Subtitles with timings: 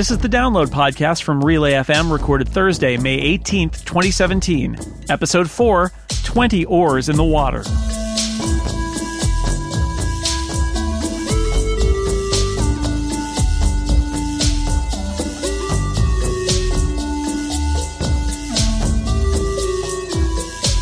[0.00, 4.78] This is the Download Podcast from Relay FM, recorded Thursday, May 18th, 2017.
[5.10, 5.92] Episode 4
[6.24, 7.62] 20 Oars in the Water.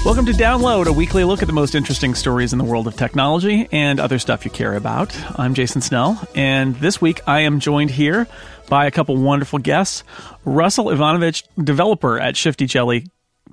[0.08, 2.96] Welcome to Download, a weekly look at the most interesting stories in the world of
[2.96, 5.14] technology and other stuff you care about.
[5.38, 8.26] I'm Jason Snell, and this week I am joined here
[8.70, 10.04] by a couple wonderful guests
[10.46, 13.04] Russell Ivanovic, developer at Shifty Jelly,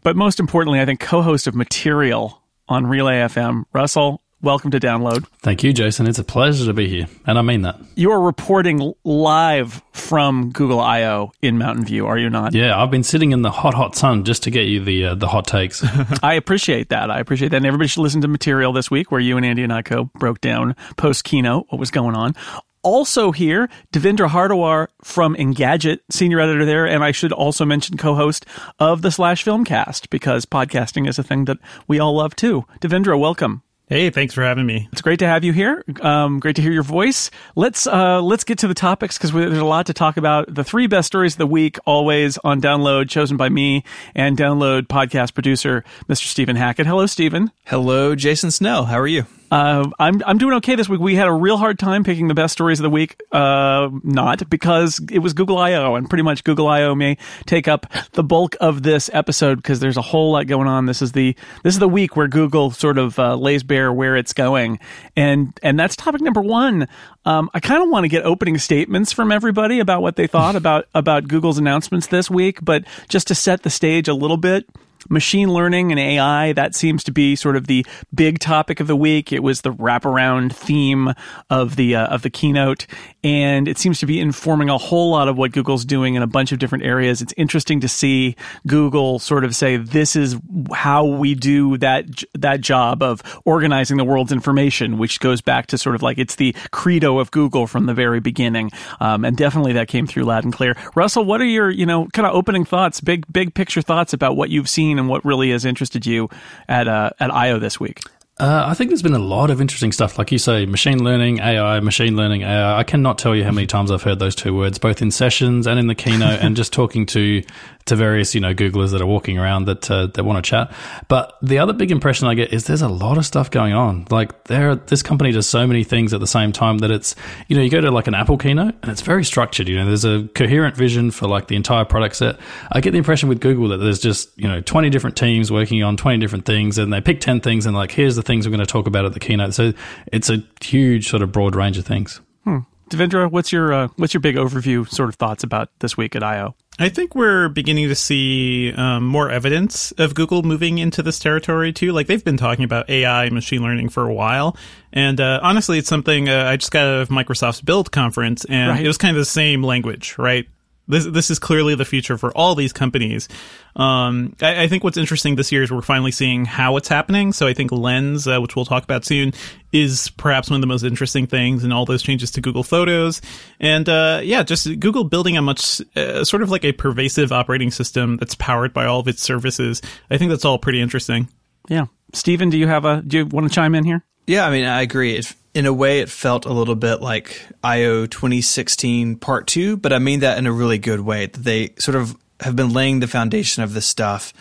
[0.01, 3.65] but most importantly, I think co host of Material on Relay FM.
[3.73, 5.25] Russell, welcome to Download.
[5.39, 6.07] Thank you, Jason.
[6.07, 7.79] It's a pleasure to be here, and I mean that.
[7.95, 12.53] You are reporting live from Google I/O in Mountain View, are you not?
[12.53, 15.15] Yeah, I've been sitting in the hot, hot sun just to get you the uh,
[15.15, 15.83] the hot takes.
[16.23, 17.09] I appreciate that.
[17.11, 17.57] I appreciate that.
[17.57, 20.75] And everybody should listen to Material this week, where you and Andy Ihnatko broke down
[20.97, 22.35] post keynote what was going on.
[22.83, 28.45] Also here, Devindra Hardawar from Engadget, senior editor there, and I should also mention co-host
[28.77, 32.65] of the Slash Filmcast because podcasting is a thing that we all love too.
[32.81, 33.63] Devindra, welcome.
[33.87, 34.89] Hey, thanks for having me.
[34.91, 35.83] It's great to have you here.
[36.01, 37.29] Um, great to hear your voice.
[37.55, 40.51] Let's uh, let's get to the topics because there's a lot to talk about.
[40.53, 43.83] The three best stories of the week, always on download, chosen by me
[44.15, 46.25] and download podcast producer Mr.
[46.25, 46.87] Stephen Hackett.
[46.87, 47.51] Hello, Stephen.
[47.65, 48.85] Hello, Jason Snell.
[48.85, 49.27] How are you?
[49.51, 50.99] Uh, I'm I'm doing okay this week.
[50.99, 53.21] We had a real hard time picking the best stories of the week.
[53.31, 57.85] Uh, not because it was Google I/O, and pretty much Google I/O may take up
[58.13, 60.87] the bulk of this episode because there's a whole lot going on.
[60.87, 64.15] This is the this is the week where Google sort of uh, lays bare where
[64.15, 64.79] it's going,
[65.15, 66.87] and and that's topic number one.
[67.25, 70.55] Um, I kind of want to get opening statements from everybody about what they thought
[70.55, 74.67] about about Google's announcements this week, but just to set the stage a little bit
[75.09, 78.95] machine learning and AI, that seems to be sort of the big topic of the
[78.95, 79.31] week.
[79.31, 81.13] It was the wraparound theme
[81.49, 82.87] of the uh, of the keynote,
[83.23, 86.27] and it seems to be informing a whole lot of what Google's doing in a
[86.27, 87.21] bunch of different areas.
[87.21, 88.35] It's interesting to see
[88.67, 90.35] Google sort of say this is
[90.73, 95.77] how we do that that job of organizing the world's information, which goes back to
[95.77, 99.73] sort of like it's the credo of Google from the very beginning, um, and definitely
[99.73, 100.75] that came through loud and clear.
[100.95, 104.35] Russell, what are your you know kind of opening thoughts, big big picture thoughts about
[104.35, 104.94] what you've seen?
[104.99, 106.29] And what really has interested you
[106.67, 108.01] at uh, at I/O this week?
[108.37, 111.39] Uh, I think there's been a lot of interesting stuff, like you say, machine learning,
[111.39, 112.79] AI, machine learning, AI.
[112.79, 115.67] I cannot tell you how many times I've heard those two words, both in sessions
[115.67, 117.41] and in the keynote, and just talking to
[117.85, 120.73] to various you know Googlers that are walking around that uh, that want to chat.
[121.07, 124.07] But the other big impression I get is there's a lot of stuff going on.
[124.09, 127.15] Like there, this company does so many things at the same time that it's
[127.47, 129.67] you know you go to like an Apple keynote and it's very structured.
[129.67, 132.39] You know, there's a coherent vision for like the entire product set.
[132.71, 135.83] I get the impression with Google that there's just you know 20 different teams working
[135.83, 138.55] on 20 different things, and they pick 10 things and like here's the things we're
[138.55, 139.53] going to talk about at the keynote.
[139.53, 139.73] So
[140.11, 142.19] it's a huge sort of broad range of things.
[142.43, 142.59] Hmm.
[142.89, 146.23] Devindra, what's your uh, what's your big overview sort of thoughts about this week at
[146.23, 146.55] I/O?
[146.77, 151.71] I think we're beginning to see um, more evidence of Google moving into this territory
[151.71, 151.93] too.
[151.93, 154.57] Like they've been talking about AI and machine learning for a while,
[154.91, 158.71] and uh, honestly, it's something uh, I just got out of Microsoft's Build conference, and
[158.71, 158.83] right.
[158.83, 160.47] it was kind of the same language, right?
[160.87, 163.27] This this is clearly the future for all these companies.
[163.75, 167.33] Um, I, I, think what's interesting this year is we're finally seeing how it's happening.
[167.33, 169.33] So I think Lens, uh, which we'll talk about soon,
[169.73, 173.21] is perhaps one of the most interesting things in all those changes to Google Photos.
[173.59, 177.71] And uh, yeah, just Google building a much uh, sort of like a pervasive operating
[177.71, 179.81] system that's powered by all of its services.
[180.09, 181.27] I think that's all pretty interesting.
[181.67, 184.05] Yeah, Stephen, do you have a do you want to chime in here?
[184.27, 185.15] Yeah, I mean, I agree.
[185.15, 189.93] It, in a way, it felt a little bit like I/O 2016 Part Two, but
[189.93, 191.27] I mean that in a really good way.
[191.27, 194.33] They sort of have been laying the foundation of this stuff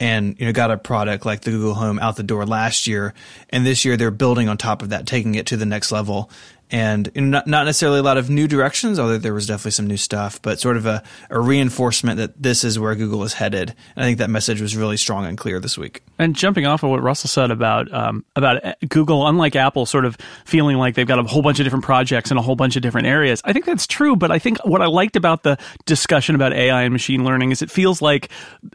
[0.00, 3.12] and you know got a product like the Google Home out the door last year
[3.50, 6.30] and this year they're building on top of that taking it to the next level
[6.72, 9.98] and not, not necessarily a lot of new directions, although there was definitely some new
[9.98, 13.74] stuff, but sort of a, a reinforcement that this is where Google is headed.
[13.94, 16.02] And I think that message was really strong and clear this week.
[16.18, 20.16] And jumping off of what Russell said about um, about Google, unlike Apple, sort of
[20.46, 22.82] feeling like they've got a whole bunch of different projects in a whole bunch of
[22.82, 23.42] different areas.
[23.44, 26.82] I think that's true, but I think what I liked about the discussion about AI
[26.82, 28.30] and machine learning is it feels like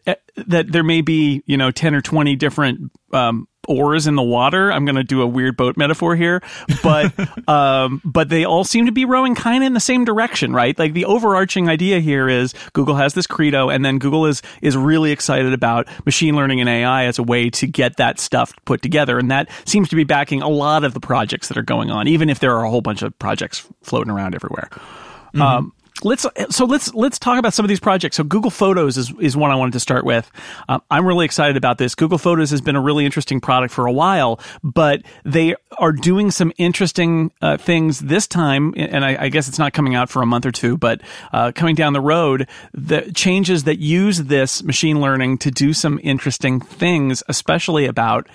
[0.05, 0.15] eh,
[0.45, 4.71] that there may be you know ten or twenty different um, oars in the water.
[4.71, 6.41] I'm going to do a weird boat metaphor here,
[6.81, 7.13] but
[7.47, 10.77] um, but they all seem to be rowing kind of in the same direction, right?
[10.77, 14.75] Like the overarching idea here is Google has this credo, and then Google is is
[14.75, 18.81] really excited about machine learning and AI as a way to get that stuff put
[18.81, 21.91] together, and that seems to be backing a lot of the projects that are going
[21.91, 24.69] on, even if there are a whole bunch of projects floating around everywhere.
[24.71, 25.41] Mm-hmm.
[25.41, 25.73] Um,
[26.03, 28.17] let's so let's let's talk about some of these projects.
[28.17, 30.29] So Google Photos is is one I wanted to start with.
[30.69, 31.95] Um, I'm really excited about this.
[31.95, 36.31] Google Photos has been a really interesting product for a while, but they are doing
[36.31, 38.73] some interesting uh, things this time.
[38.77, 41.01] And I, I, guess it's not coming out for a month or two, but
[41.33, 45.99] uh, coming down the road, the changes that use this machine learning to do some
[46.03, 48.27] interesting things, especially about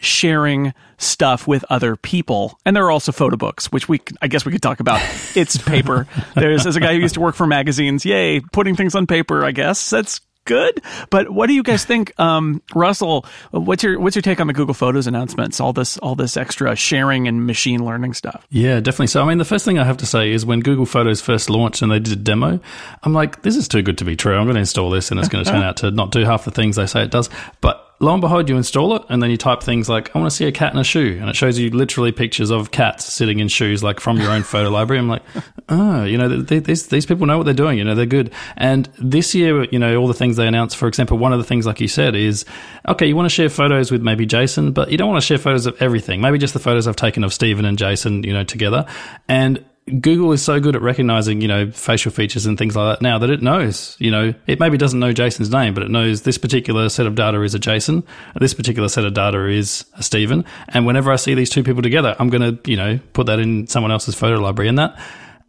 [0.00, 2.58] sharing stuff with other people.
[2.64, 5.00] And there are also photo books, which we, I guess we could talk about.
[5.36, 6.06] It's paper.
[6.34, 9.44] There's, as a guy who used to work for magazines, yay, putting things on paper,
[9.44, 9.90] I guess.
[9.90, 10.80] That's good.
[11.10, 13.26] But what do you guys think, um, Russell?
[13.50, 15.60] What's your what's your take on the Google Photos announcements?
[15.60, 18.46] All this all this extra sharing and machine learning stuff.
[18.48, 19.08] Yeah, definitely.
[19.08, 21.50] So I mean, the first thing I have to say is when Google Photos first
[21.50, 22.58] launched and they did a demo,
[23.02, 24.34] I'm like, this is too good to be true.
[24.34, 26.46] I'm going to install this, and it's going to turn out to not do half
[26.46, 27.28] the things they say it does.
[27.60, 30.30] But lo and behold, you install it, and then you type things like, I want
[30.30, 31.16] to see a cat in a shoe.
[31.20, 34.42] And it shows you literally pictures of cats sitting in shoes, like from your own
[34.44, 34.98] photo library.
[34.98, 35.22] I'm like,
[35.68, 37.78] oh, you know, they, these, these people know what they're doing.
[37.78, 38.32] You know, they're good.
[38.56, 41.44] And this year, you know, all the things they announced, for example, one of the
[41.44, 42.44] things, like you said, is
[42.88, 45.38] okay, you want to share photos with maybe Jason, but you don't want to share
[45.38, 46.20] photos of everything.
[46.20, 48.86] Maybe just the photos I've taken of Stephen and Jason, you know, together.
[49.28, 49.64] And
[50.00, 53.18] Google is so good at recognizing, you know, facial features and things like that now
[53.18, 56.38] that it knows, you know, it maybe doesn't know Jason's name, but it knows this
[56.38, 58.02] particular set of data is a Jason,
[58.34, 60.44] this particular set of data is a Stephen.
[60.68, 63.38] And whenever I see these two people together, I'm going to, you know, put that
[63.38, 64.68] in someone else's photo library.
[64.68, 64.98] And that,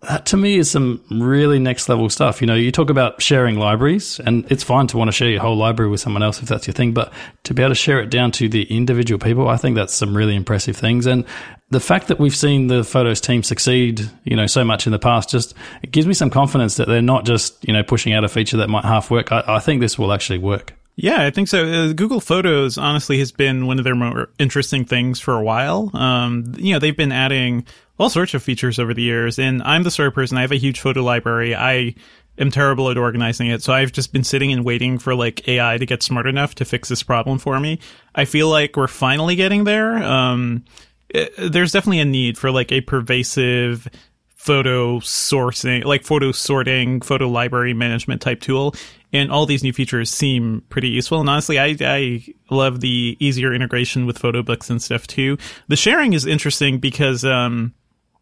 [0.08, 2.42] that to me is some really next level stuff.
[2.42, 5.42] You know, you talk about sharing libraries, and it's fine to want to share your
[5.42, 7.12] whole library with someone else if that's your thing, but
[7.44, 10.16] to be able to share it down to the individual people, I think that's some
[10.16, 11.06] really impressive things.
[11.06, 11.26] And
[11.72, 15.00] the fact that we've seen the photos team succeed, you know, so much in the
[15.00, 18.24] past, just it gives me some confidence that they're not just you know pushing out
[18.24, 19.32] a feature that might half work.
[19.32, 20.74] I, I think this will actually work.
[21.00, 21.64] Yeah, I think so.
[21.64, 25.92] Uh, Google Photos honestly has been one of their more interesting things for a while.
[25.96, 27.68] Um, you know, they've been adding
[28.00, 30.40] all sorts of features over the years, and I'm the sort of person.
[30.40, 31.54] I have a huge photo library.
[31.56, 31.94] I
[32.40, 35.78] am terrible at organizing it, so I've just been sitting and waiting for like AI
[35.78, 37.80] to get smart enough to fix this problem for me.
[38.16, 39.98] I feel like we're finally getting there.
[39.98, 40.66] Um,
[41.10, 43.88] it, there's definitely a need for like a pervasive
[44.36, 48.74] photo sourcing, like photo sorting, photo library management type tool.
[49.14, 51.22] And all these new features seem pretty useful.
[51.22, 55.38] And honestly, I, I love the easier integration with photo books and stuff too.
[55.70, 57.74] The sharing is interesting because, um,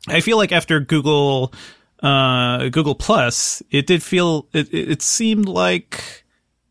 [0.07, 1.53] I feel like after Google,
[2.03, 6.24] uh, Google Plus, it did feel, it, it seemed like,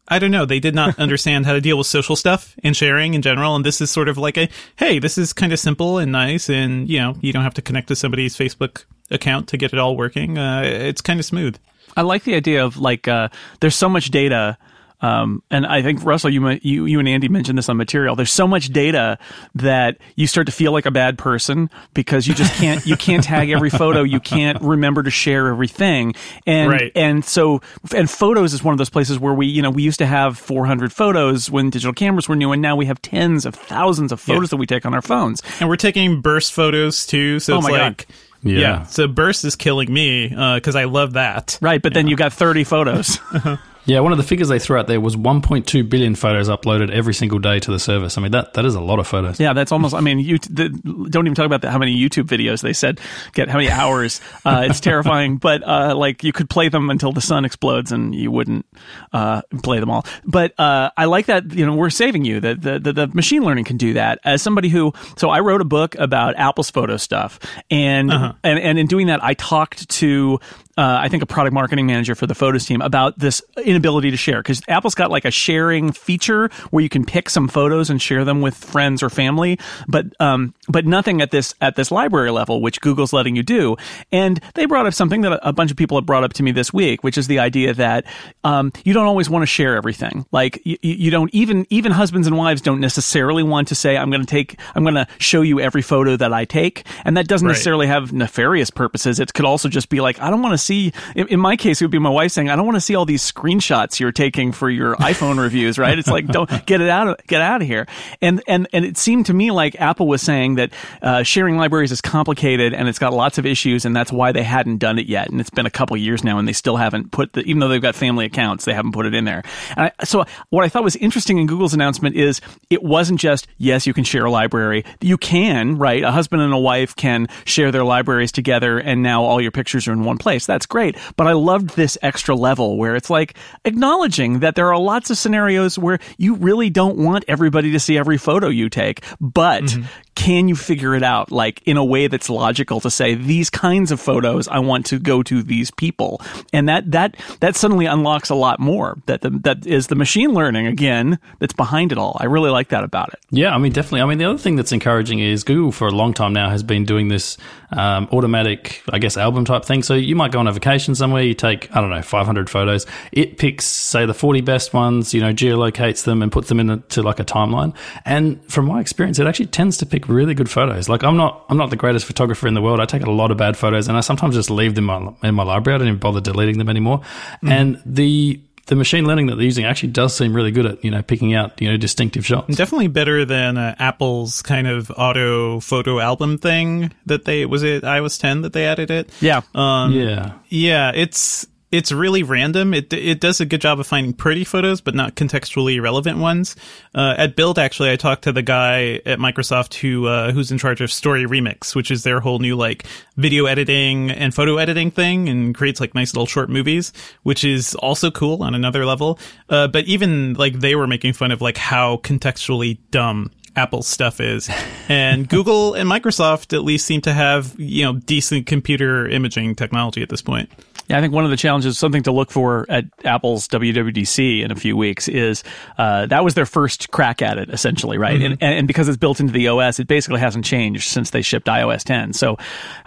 [0.08, 0.44] I don't know.
[0.44, 3.56] They did not understand how to deal with social stuff and sharing in general.
[3.56, 6.48] And this is sort of like a, hey, this is kind of simple and nice.
[6.48, 9.78] And, you know, you don't have to connect to somebody's Facebook account to get it
[9.78, 10.38] all working.
[10.38, 11.56] Uh, it's kind of smooth.
[11.96, 13.28] I like the idea of like, uh,
[13.60, 14.58] there's so much data
[15.04, 18.16] um, and I think Russell, you, you you and Andy mentioned this on material.
[18.16, 19.18] There's so much data
[19.54, 23.22] that you start to feel like a bad person because you just can't you can't
[23.22, 24.02] tag every photo.
[24.02, 26.14] You can't remember to share everything.
[26.46, 26.92] And right.
[26.94, 27.60] and so
[27.94, 30.38] and photos is one of those places where we you know we used to have
[30.38, 34.20] 400 photos when digital cameras were new, and now we have tens of thousands of
[34.20, 34.50] photos yeah.
[34.50, 35.42] that we take on our phones.
[35.60, 37.40] And we're taking burst photos too.
[37.40, 38.06] So oh it's like.
[38.06, 38.14] God.
[38.46, 38.58] Yeah.
[38.58, 38.82] yeah.
[38.82, 41.58] So burst is killing me because uh, I love that.
[41.62, 41.94] Right, but yeah.
[41.94, 43.18] then you got 30 photos.
[43.86, 47.12] Yeah, one of the figures they threw out there was 1.2 billion photos uploaded every
[47.12, 48.16] single day to the service.
[48.16, 49.38] I mean, that that is a lot of photos.
[49.38, 49.94] Yeah, that's almost.
[49.94, 50.68] I mean, you the,
[51.10, 53.00] don't even talk about the, how many YouTube videos they said
[53.32, 54.20] get how many hours.
[54.44, 58.14] Uh, it's terrifying, but uh, like you could play them until the sun explodes, and
[58.14, 58.66] you wouldn't
[59.12, 60.04] uh, play them all.
[60.24, 61.52] But uh, I like that.
[61.52, 62.40] You know, we're saving you.
[62.40, 64.18] That the, the the machine learning can do that.
[64.22, 67.40] As somebody who, so I wrote a book about Apple's photo stuff,
[67.70, 68.34] and uh-huh.
[68.42, 70.40] and and in doing that, I talked to
[70.76, 74.16] uh, I think a product marketing manager for the photos team about this inability to
[74.16, 78.02] share because Apple's got like a sharing feature where you can pick some photos and
[78.02, 82.30] share them with friends or family, but um, but nothing at this at this library
[82.30, 83.76] level, which Google's letting you do.
[84.10, 86.50] And they brought up something that a bunch of people have brought up to me
[86.52, 88.04] this week, which is the idea that
[88.42, 90.26] um, you don't always want to share everything.
[90.32, 94.10] Like you, you don't even even husbands and wives don't necessarily want to say I'm
[94.10, 97.28] going to take I'm going to show you every photo that I take, and that
[97.28, 97.52] doesn't right.
[97.52, 99.20] necessarily have nefarious purposes.
[99.20, 101.80] It could also just be like I don't want to see, in, in my case,
[101.80, 104.12] it would be my wife saying, I don't want to see all these screenshots you're
[104.12, 105.98] taking for your iPhone reviews, right?
[105.98, 107.86] It's like, don't get it out of, get out of here.
[108.20, 111.92] And, and, and it seemed to me like Apple was saying that, uh, sharing libraries
[111.92, 115.06] is complicated and it's got lots of issues and that's why they hadn't done it
[115.06, 115.30] yet.
[115.30, 117.68] And it's been a couple years now and they still haven't put the, even though
[117.68, 119.42] they've got family accounts, they haven't put it in there.
[119.76, 122.40] And I, so what I thought was interesting in Google's announcement is
[122.70, 124.84] it wasn't just, yes, you can share a library.
[125.00, 126.02] You can, right?
[126.02, 129.86] A husband and a wife can share their libraries together and now all your pictures
[129.88, 130.46] are in one place.
[130.54, 130.96] That's great.
[131.16, 133.34] But I loved this extra level where it's like
[133.64, 137.98] acknowledging that there are lots of scenarios where you really don't want everybody to see
[137.98, 139.82] every photo you take, but mm-hmm
[140.14, 143.90] can you figure it out like in a way that's logical to say these kinds
[143.90, 146.20] of photos I want to go to these people,
[146.52, 148.98] and that that that suddenly unlocks a lot more.
[149.06, 152.16] That the, that is the machine learning again that's behind it all.
[152.20, 153.20] I really like that about it.
[153.30, 154.02] Yeah, I mean, definitely.
[154.02, 156.62] I mean, the other thing that's encouraging is Google for a long time now has
[156.62, 157.36] been doing this
[157.72, 159.82] um, automatic, I guess, album type thing.
[159.82, 162.86] So you might go on a vacation somewhere, you take, I don't know, 500 photos.
[163.12, 167.02] It picks, say, the 40 best ones, you know, geolocates them and puts them into
[167.02, 167.74] like a timeline.
[168.04, 170.88] And from my experience, it actually tends to pick really good photos.
[170.88, 172.80] Like I'm not, I'm not the greatest photographer in the world.
[172.80, 175.28] I take a lot of bad photos and I sometimes just leave them in my,
[175.28, 175.74] in my library.
[175.74, 177.00] I don't even bother deleting them anymore.
[177.42, 177.50] Mm.
[177.50, 180.90] And the, the machine learning that they're using actually does seem really good at you
[180.90, 182.56] know picking out you know distinctive shots.
[182.56, 187.82] Definitely better than uh, Apple's kind of auto photo album thing that they was it
[187.82, 189.10] iOS 10 that they added it.
[189.20, 190.92] Yeah, um, yeah, yeah.
[190.94, 192.72] It's it's really random.
[192.72, 196.54] It it does a good job of finding pretty photos, but not contextually relevant ones.
[196.94, 200.58] Uh, at Build, actually, I talked to the guy at Microsoft who uh, who's in
[200.58, 204.92] charge of Story Remix, which is their whole new like video editing and photo editing
[204.92, 206.92] thing, and creates like nice little short movies,
[207.24, 209.18] which is also cool on another level.
[209.48, 214.20] Uh, but even like they were making fun of like how contextually dumb Apple stuff
[214.20, 214.48] is.
[214.86, 220.02] And Google and Microsoft at least seem to have, you know, decent computer imaging technology
[220.02, 220.50] at this point.
[220.88, 224.50] Yeah, I think one of the challenges, something to look for at Apple's WWDC in
[224.50, 225.42] a few weeks, is
[225.78, 228.20] uh, that was their first crack at it, essentially, right?
[228.20, 228.32] Mm-hmm.
[228.32, 231.46] And, and because it's built into the OS, it basically hasn't changed since they shipped
[231.46, 232.12] iOS 10.
[232.12, 232.36] So,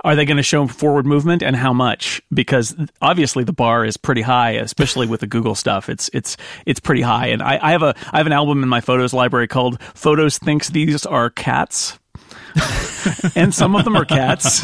[0.04, 2.22] are they going to show forward movement, and how much?
[2.32, 5.90] Because obviously the bar is pretty high, especially with the Google stuff.
[5.90, 6.38] It's it's
[6.68, 7.28] it's pretty high.
[7.28, 10.38] And I, I have a I have an album in my photos library called "Photos
[10.38, 11.98] Thinks These Are Cats."
[13.36, 14.64] and some of them are cats,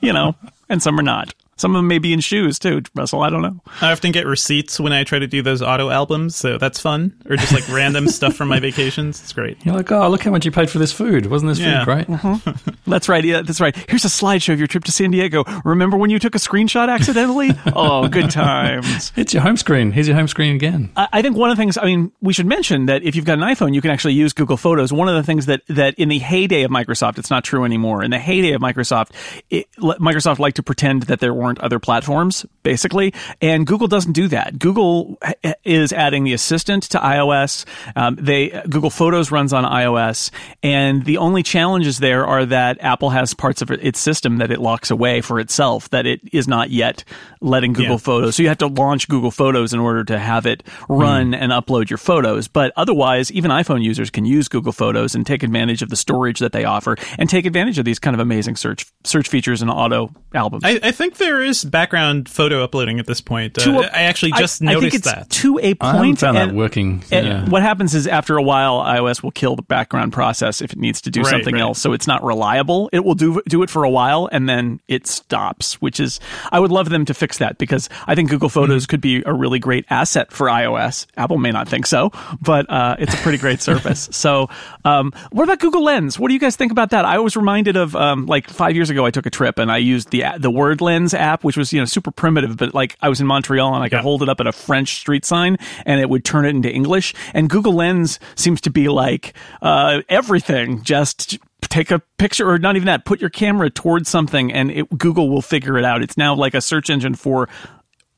[0.00, 0.34] you know,
[0.68, 1.34] and some are not.
[1.56, 3.22] Some of them may be in shoes too, Russell.
[3.22, 3.60] I don't know.
[3.80, 7.14] I often get receipts when I try to do those auto albums, so that's fun.
[7.28, 9.20] Or just like random stuff from my vacations.
[9.20, 9.64] It's great.
[9.64, 11.26] You're like, oh, look how much you paid for this food.
[11.26, 11.78] Wasn't this yeah.
[11.78, 12.06] food great?
[12.06, 12.70] Mm-hmm.
[12.90, 13.24] that's right.
[13.24, 13.76] Yeah, that's right.
[13.88, 15.44] Here's a slideshow of your trip to San Diego.
[15.64, 17.50] Remember when you took a screenshot accidentally?
[17.74, 19.12] oh, good times.
[19.16, 19.92] It's your home screen.
[19.92, 20.90] Here's your home screen again.
[20.96, 21.78] I, I think one of the things.
[21.78, 24.32] I mean, we should mention that if you've got an iPhone, you can actually use
[24.32, 24.92] Google Photos.
[24.92, 28.02] One of the things that that in the heyday of Microsoft, it's not true anymore.
[28.02, 29.10] In the heyday of Microsoft,
[29.50, 33.14] it, Microsoft liked to pretend that there weren't other platforms platforms, basically.
[33.40, 34.58] And Google doesn't do that.
[34.58, 35.18] Google
[35.64, 37.64] is adding the assistant to iOS.
[37.96, 40.30] Um, they Google Photos runs on iOS,
[40.62, 44.60] and the only challenges there are that Apple has parts of its system that it
[44.60, 47.04] locks away for itself that it is not yet
[47.40, 47.98] letting Google yeah.
[47.98, 48.36] Photos.
[48.36, 51.38] So you have to launch Google Photos in order to have it run mm.
[51.38, 52.48] and upload your photos.
[52.48, 56.40] But otherwise, even iPhone users can use Google Photos and take advantage of the storage
[56.40, 59.70] that they offer and take advantage of these kind of amazing search search features and
[59.70, 60.64] auto albums.
[60.64, 63.58] I, I think there is background photo uploading at this point.
[63.58, 66.18] Uh, I actually just I, noticed I think it's that to a point.
[66.18, 67.04] I found and, that working.
[67.10, 67.48] Yeah.
[67.48, 71.02] what happens is after a while, iOS will kill the background process if it needs
[71.02, 71.62] to do right, something right.
[71.62, 71.80] else.
[71.80, 72.88] So it's not reliable.
[72.92, 75.80] It will do do it for a while and then it stops.
[75.80, 76.18] Which is
[76.50, 78.90] I would love them to fix that because because I think Google Photos mm-hmm.
[78.90, 81.06] could be a really great asset for iOS.
[81.16, 82.10] Apple may not think so,
[82.40, 84.08] but uh, it's a pretty great service.
[84.12, 84.48] So,
[84.84, 86.18] um, what about Google Lens?
[86.18, 87.04] What do you guys think about that?
[87.04, 89.78] I was reminded of um, like five years ago, I took a trip and I
[89.78, 93.08] used the the Word Lens app, which was you know super primitive, but like I
[93.08, 94.02] was in Montreal and I could yeah.
[94.02, 97.14] hold it up at a French street sign and it would turn it into English.
[97.32, 102.76] And Google Lens seems to be like uh, everything, just take a picture or not
[102.76, 106.02] even that put your camera towards something and it, google will figure it out.
[106.02, 107.48] It's now like a search engine for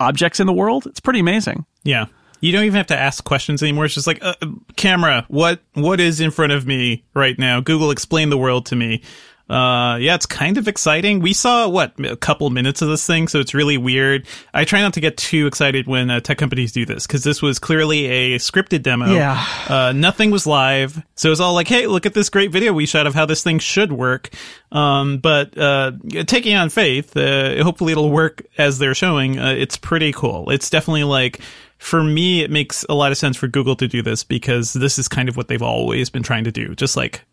[0.01, 0.87] objects in the world.
[0.87, 1.65] It's pretty amazing.
[1.85, 2.07] Yeah.
[2.41, 3.87] You don't even have to ask questions anymore.
[3.87, 4.35] It's just like uh,
[4.77, 7.61] camera what what is in front of me right now?
[7.61, 9.03] Google explain the world to me
[9.49, 11.21] uh, yeah, it's kind of exciting.
[11.21, 14.26] We saw what a couple minutes of this thing, so it's really weird.
[14.53, 17.41] I try not to get too excited when uh, tech companies do this because this
[17.41, 19.15] was clearly a scripted demo.
[19.15, 22.50] Yeah, uh, nothing was live, so it was all like, "Hey, look at this great
[22.50, 24.31] video we shot of how this thing should work."
[24.73, 25.93] Um, but uh,
[26.26, 29.38] taking on faith, uh, hopefully it'll work as they're showing.
[29.38, 30.50] Uh, it's pretty cool.
[30.50, 31.41] It's definitely like
[31.78, 34.99] for me, it makes a lot of sense for Google to do this because this
[34.99, 37.25] is kind of what they've always been trying to do, just like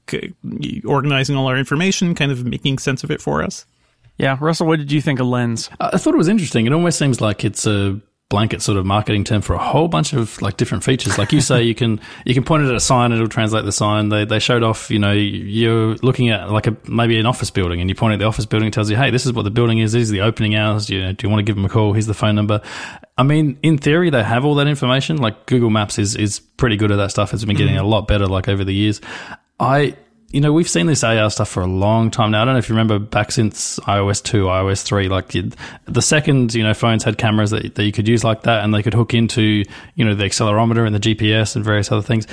[0.86, 3.66] organizing all our information, kind of making sense of it for us.
[4.18, 5.70] Yeah, Russell, what did you think of Lens?
[5.80, 6.68] I thought it was interesting.
[6.68, 8.00] It almost seems like it's a
[8.30, 11.18] blanket sort of marketing term for a whole bunch of like different features.
[11.20, 13.72] Like you say, you can you can point it at a sign, it'll translate the
[13.72, 14.10] sign.
[14.10, 17.80] They they showed off, you know, you're looking at like a maybe an office building,
[17.80, 19.52] and you point at the office building, it tells you, hey, this is what the
[19.52, 19.92] building is.
[19.92, 20.90] These are the opening hours.
[20.90, 21.94] You know, do you want to give them a call?
[21.94, 22.62] Here's the phone number.
[23.18, 25.18] I mean, in theory, they have all that information.
[25.18, 27.34] Like Google Maps is is pretty good at that stuff.
[27.34, 27.86] It's been getting mm-hmm.
[27.86, 29.00] a lot better like over the years.
[29.60, 29.96] I
[30.34, 32.42] you know, we've seen this AR stuff for a long time now.
[32.42, 35.34] I don't know if you remember back since iOS 2, iOS 3, like
[35.86, 38.74] the second, you know, phones had cameras that, that you could use like that and
[38.74, 39.64] they could hook into,
[39.96, 42.28] you know, the accelerometer and the GPS and various other things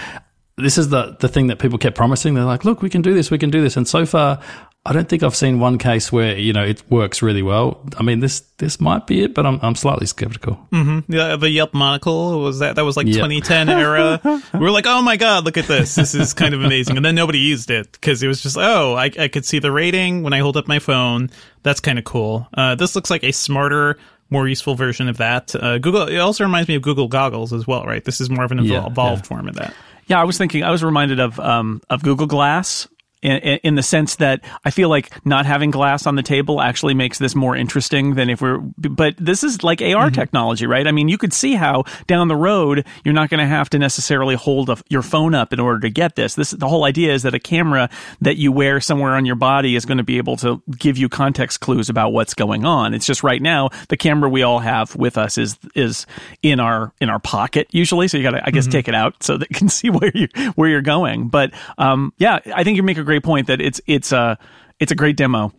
[0.56, 2.34] this is the the thing that people kept promising.
[2.34, 4.40] They're like, look, we can do this, we can do this, and so far.
[4.86, 7.86] I don't think I've seen one case where you know it works really well.
[7.98, 10.58] I mean, this this might be it, but I'm I'm slightly skeptical.
[10.72, 11.12] Mm-hmm.
[11.12, 13.14] Yeah, the Yelp monocle was that that was like Yep.
[13.14, 14.20] 2010 era.
[14.54, 16.96] we were like, oh my god, look at this, this is kind of amazing.
[16.96, 19.70] And then nobody used it because it was just, oh, I I could see the
[19.70, 21.28] rating when I hold up my phone.
[21.62, 22.48] That's kind of cool.
[22.54, 23.98] Uh, this looks like a smarter.
[24.32, 25.54] More useful version of that.
[25.56, 26.06] Uh, Google.
[26.06, 28.04] It also reminds me of Google Goggles as well, right?
[28.04, 29.28] This is more of an Yeah, evolved yeah.
[29.28, 29.74] form of that.
[30.06, 30.62] Yeah, I was thinking.
[30.62, 32.86] I was reminded of um, of Google Glass.
[33.22, 36.94] In, in the sense that I feel like not having glass on the table actually
[36.94, 38.58] makes this more interesting than if we're.
[38.58, 40.86] But this is like AR technology, right?
[40.86, 43.78] I mean, you could see how down the road you're not going to have to
[43.78, 46.34] necessarily hold a, your phone up in order to get this.
[46.34, 49.76] This the whole idea is that a camera that you wear somewhere on your body
[49.76, 52.94] is going to be able to give you context clues about what's going on.
[52.94, 56.06] It's just right now the camera we all have with us is is
[56.42, 59.22] in our in our pocket usually, so you got to I guess take it out
[59.22, 61.28] so that you can see where you where you're going.
[61.28, 64.38] But um, yeah, I think you make a great point that it's it's a
[64.78, 65.52] it's a great demo,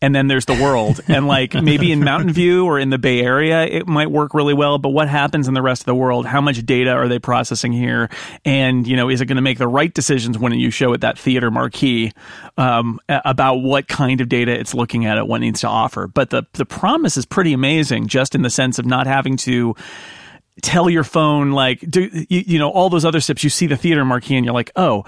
[0.00, 3.22] and then there's the world, and like maybe in Mountain View or in the Bay
[3.22, 4.76] Area it might work really well.
[4.76, 6.26] But what happens in the rest of the world?
[6.26, 8.10] How much data are they processing here?
[8.44, 11.00] And you know, is it going to make the right decisions when you show it
[11.00, 12.12] that theater marquee
[12.58, 16.06] um, about what kind of data it's looking at, at what it needs to offer?
[16.06, 19.74] But the the promise is pretty amazing, just in the sense of not having to
[20.62, 23.44] tell your phone like do you, you know all those other steps.
[23.44, 25.04] You see the theater marquee and you're like oh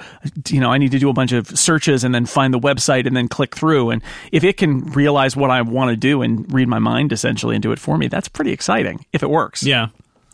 [0.49, 3.07] you know i need to do a bunch of searches and then find the website
[3.07, 3.91] and then click through.
[3.91, 4.03] And
[4.33, 7.63] if it can realize what i want to do and read my mind essentially and
[7.63, 9.63] do it for me that's pretty exciting if it works.
[9.63, 9.89] Yeah.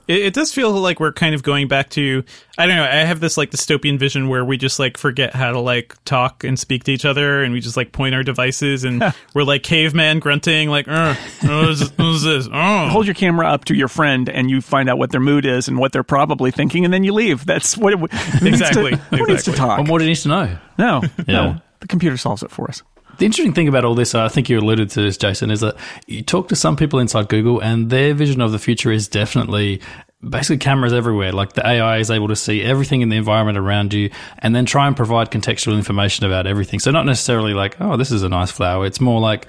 [0.09, 2.23] It, it does feel like we're kind of going back to
[2.59, 2.85] I don't know.
[2.85, 6.45] I have this like dystopian vision where we just like forget how to like talk
[6.45, 9.03] and speak to each other, and we just like point our devices, and
[9.35, 12.49] we're like caveman grunting, like, "Uh, what is, what is this?
[12.53, 15.45] Oh, hold your camera up to your friend and you find out what their mood
[15.45, 18.59] is and what they're probably thinking and then you leave that's what it, who needs
[18.61, 19.55] to- Exactly, who needs to exactly.
[19.55, 20.59] talk What more do you need to know?
[20.79, 22.83] no no the computer solves it for us
[23.19, 25.61] The interesting thing about all this, uh, I think you alluded to this, Jason, is
[25.61, 29.09] that you talk to some people inside Google and their vision of the future is
[29.09, 29.81] definitely
[30.23, 31.33] basically cameras everywhere.
[31.33, 34.65] Like the AI is able to see everything in the environment around you and then
[34.65, 36.81] try and provide contextual information about everything.
[36.81, 38.87] So not necessarily like, oh, this is a nice flower.
[38.87, 39.47] It's more like,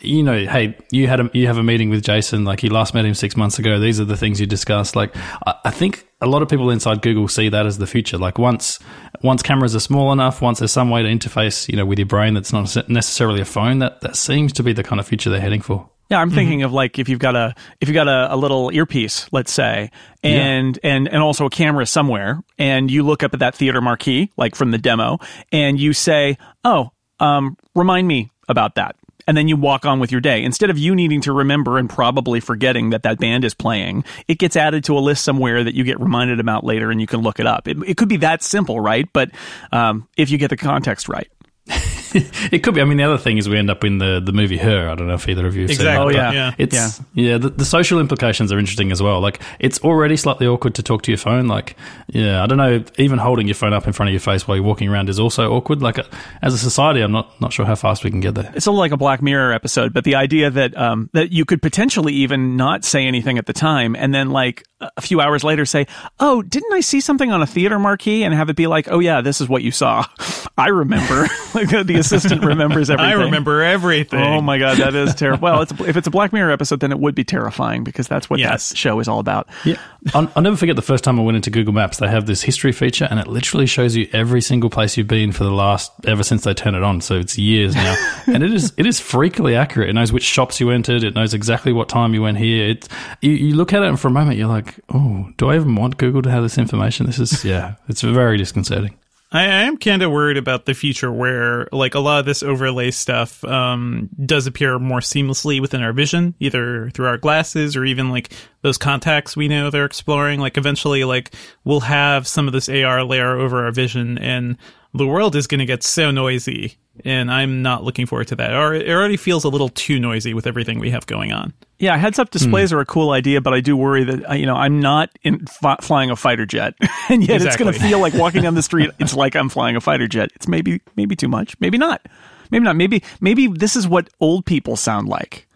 [0.00, 2.94] you know, hey, you had a, you have a meeting with Jason, like you last
[2.94, 3.78] met him six months ago.
[3.78, 4.96] These are the things you discussed.
[4.96, 8.18] Like, I, I think a lot of people inside Google see that as the future.
[8.18, 8.78] Like once
[9.22, 12.06] once cameras are small enough, once there's some way to interface, you know, with your
[12.06, 15.30] brain that's not necessarily a phone, that that seems to be the kind of future
[15.30, 15.88] they're heading for.
[16.10, 18.70] Yeah, I'm thinking of like if you've got a if you've got a, a little
[18.72, 19.90] earpiece, let's say,
[20.22, 24.30] and and and also a camera somewhere, and you look up at that theater marquee,
[24.38, 25.18] like from the demo,
[25.52, 30.10] and you say, "Oh, um, remind me about that." And then you walk on with
[30.10, 30.42] your day.
[30.42, 34.38] Instead of you needing to remember and probably forgetting that that band is playing, it
[34.38, 37.20] gets added to a list somewhere that you get reminded about later and you can
[37.20, 37.68] look it up.
[37.68, 39.06] It, it could be that simple, right?
[39.12, 39.30] But
[39.70, 41.28] um, if you get the context right.
[42.52, 42.80] It could be.
[42.80, 44.88] I mean, the other thing is we end up in the, the movie Her.
[44.88, 46.14] I don't know if either of you have seen Exactly.
[46.14, 46.28] that.
[46.28, 46.48] Oh, but yeah.
[46.48, 46.54] Yeah.
[46.58, 49.20] It's yeah, the, the social implications are interesting as well.
[49.20, 51.46] Like it's already slightly awkward to talk to your phone.
[51.48, 51.76] Like
[52.08, 52.84] yeah, I don't know.
[52.96, 55.18] Even holding your phone up in front of your face while you're walking around is
[55.20, 55.82] also awkward.
[55.82, 56.04] Like uh,
[56.42, 58.50] as a society, I'm not not sure how fast we can get there.
[58.54, 61.44] it's a little like a Black Mirror episode, but the idea that um, that you
[61.44, 65.42] could potentially even not say anything at the time, and then like a few hours
[65.44, 65.86] later say,
[66.20, 69.00] "Oh, didn't I see something on a theater marquee?" and have it be like, "Oh
[69.00, 70.04] yeah, this is what you saw."
[70.58, 71.22] I remember.
[71.54, 73.12] like the assistant remembers everything.
[73.12, 74.20] I remember everything.
[74.22, 75.42] Oh my god, that is terrible.
[75.42, 78.30] Well, it's, if it's a Black Mirror episode, then it would be terrifying because that's
[78.30, 78.70] what Yes.
[78.70, 79.48] that show is all about.
[79.64, 79.76] Yeah,
[80.14, 81.98] I'll, I'll never forget the first time I went into Google Maps.
[81.98, 85.32] They have this history feature, and it literally shows you every single place you've been
[85.32, 87.00] for the last ever since they turned it on.
[87.00, 89.88] So it's years now, and it is it is freakily accurate.
[89.90, 91.04] It knows which shops you entered.
[91.04, 92.70] It knows exactly what time you went here.
[92.70, 92.88] It's
[93.20, 95.74] you, you look at it, and for a moment you're like, oh, do I even
[95.74, 97.06] want Google to have this information?
[97.06, 98.97] This is yeah, it's very disconcerting.
[99.30, 102.90] I, am kind of worried about the future where, like, a lot of this overlay
[102.90, 108.08] stuff um, does appear more seamlessly within our vision, either through our glasses or even
[108.08, 110.40] like those contacts we know they're exploring.
[110.40, 114.56] Like, eventually, like, we'll have some of this AR layer over our vision, and
[114.98, 116.76] the world is going to get so noisy.
[117.04, 118.54] And I'm not looking forward to that.
[118.54, 121.54] Or it already feels a little too noisy with everything we have going on.
[121.78, 124.46] Yeah, heads up displays are a cool idea, but I do worry that uh, you
[124.46, 126.74] know I'm not in f- flying a fighter jet,
[127.08, 128.90] and yet it's going to feel like walking down the street.
[128.98, 130.32] It's like I'm flying a fighter jet.
[130.34, 132.04] It's maybe maybe too much, maybe not,
[132.50, 132.74] maybe not.
[132.74, 135.46] Maybe maybe this is what old people sound like,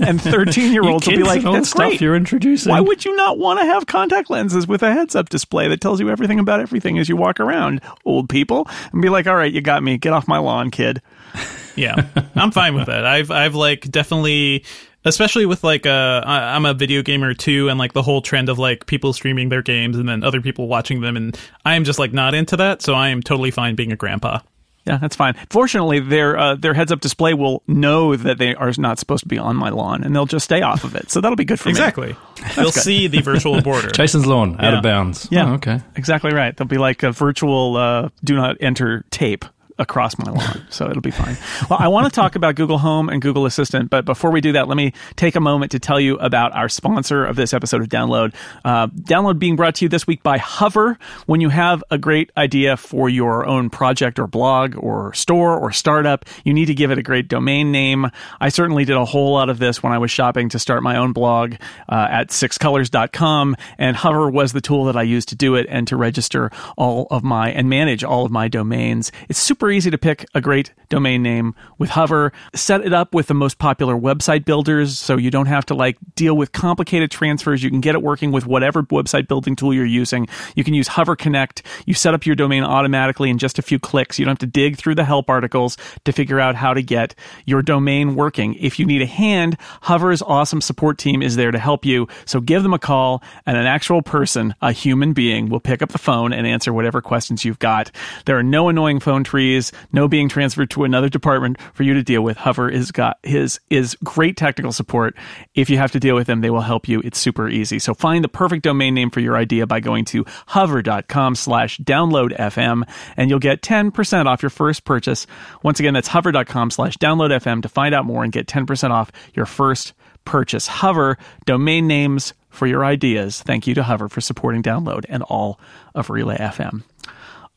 [0.00, 2.70] and thirteen year olds will be like, "That's stuff great." you're introducing.
[2.70, 5.80] Why would you not want to have contact lenses with a heads up display that
[5.80, 8.68] tells you everything about everything as you walk around, old people?
[8.92, 9.98] And be like, all right, you got me.
[9.98, 11.02] Get off my lawn, kid.
[11.76, 13.04] Yeah, I'm fine with that.
[13.04, 14.64] I've I've like definitely
[15.04, 18.58] especially with like uh I'm a video gamer too and like the whole trend of
[18.60, 21.98] like people streaming their games and then other people watching them and I am just
[21.98, 24.38] like not into that so I am totally fine being a grandpa.
[24.84, 25.34] Yeah, that's fine.
[25.48, 29.28] Fortunately, their uh, their heads up display will know that they are not supposed to
[29.28, 31.10] be on my lawn, and they'll just stay off of it.
[31.10, 31.72] So that'll be good for me.
[31.72, 32.16] Exactly.
[32.56, 33.90] You'll see the virtual border.
[33.92, 35.28] Jason's lawn, out of bounds.
[35.30, 35.50] Yeah.
[35.50, 35.80] Oh, okay.
[35.96, 36.54] Exactly right.
[36.54, 39.44] They'll be like a virtual uh, do not enter tape
[39.78, 40.64] across my lawn.
[40.70, 41.36] So it'll be fine.
[41.68, 44.52] Well, I want to talk about Google Home and Google Assistant, but before we do
[44.52, 47.80] that, let me take a moment to tell you about our sponsor of this episode
[47.82, 48.34] of Download.
[48.64, 50.98] Uh, Download being brought to you this week by Hover.
[51.26, 55.72] When you have a great idea for your own project or blog or store or
[55.72, 58.10] startup, you need to give it a great domain name.
[58.40, 60.96] I certainly did a whole lot of this when I was shopping to start my
[60.96, 61.54] own blog
[61.88, 65.88] uh, at sixcolors.com, and Hover was the tool that I used to do it and
[65.88, 69.10] to register all of my and manage all of my domains.
[69.28, 72.32] It's super easy to pick a great domain name with Hover.
[72.54, 75.96] Set it up with the most popular website builders so you don't have to like
[76.14, 77.62] deal with complicated transfers.
[77.62, 80.28] You can get it working with whatever website building tool you're using.
[80.54, 81.62] You can use Hover Connect.
[81.86, 84.18] You set up your domain automatically in just a few clicks.
[84.18, 87.14] You don't have to dig through the help articles to figure out how to get
[87.46, 88.54] your domain working.
[88.54, 92.08] If you need a hand, Hover's awesome support team is there to help you.
[92.24, 95.92] So give them a call and an actual person, a human being, will pick up
[95.92, 97.90] the phone and answer whatever questions you've got.
[98.26, 99.53] There are no annoying phone trees,
[99.92, 102.36] no being transferred to another department for you to deal with.
[102.36, 105.14] Hover is got his is great technical support.
[105.54, 107.00] If you have to deal with them, they will help you.
[107.04, 107.78] It's super easy.
[107.78, 112.36] So find the perfect domain name for your idea by going to hover.com slash download
[112.36, 112.82] FM
[113.16, 115.26] and you'll get 10% off your first purchase.
[115.62, 119.10] Once again, that's hover.com slash download FM to find out more and get 10% off
[119.34, 120.66] your first purchase.
[120.66, 123.42] Hover, domain names for your ideas.
[123.42, 125.58] Thank you to Hover for supporting download and all
[125.94, 126.82] of Relay FM.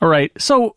[0.02, 0.32] All right.
[0.38, 0.76] So,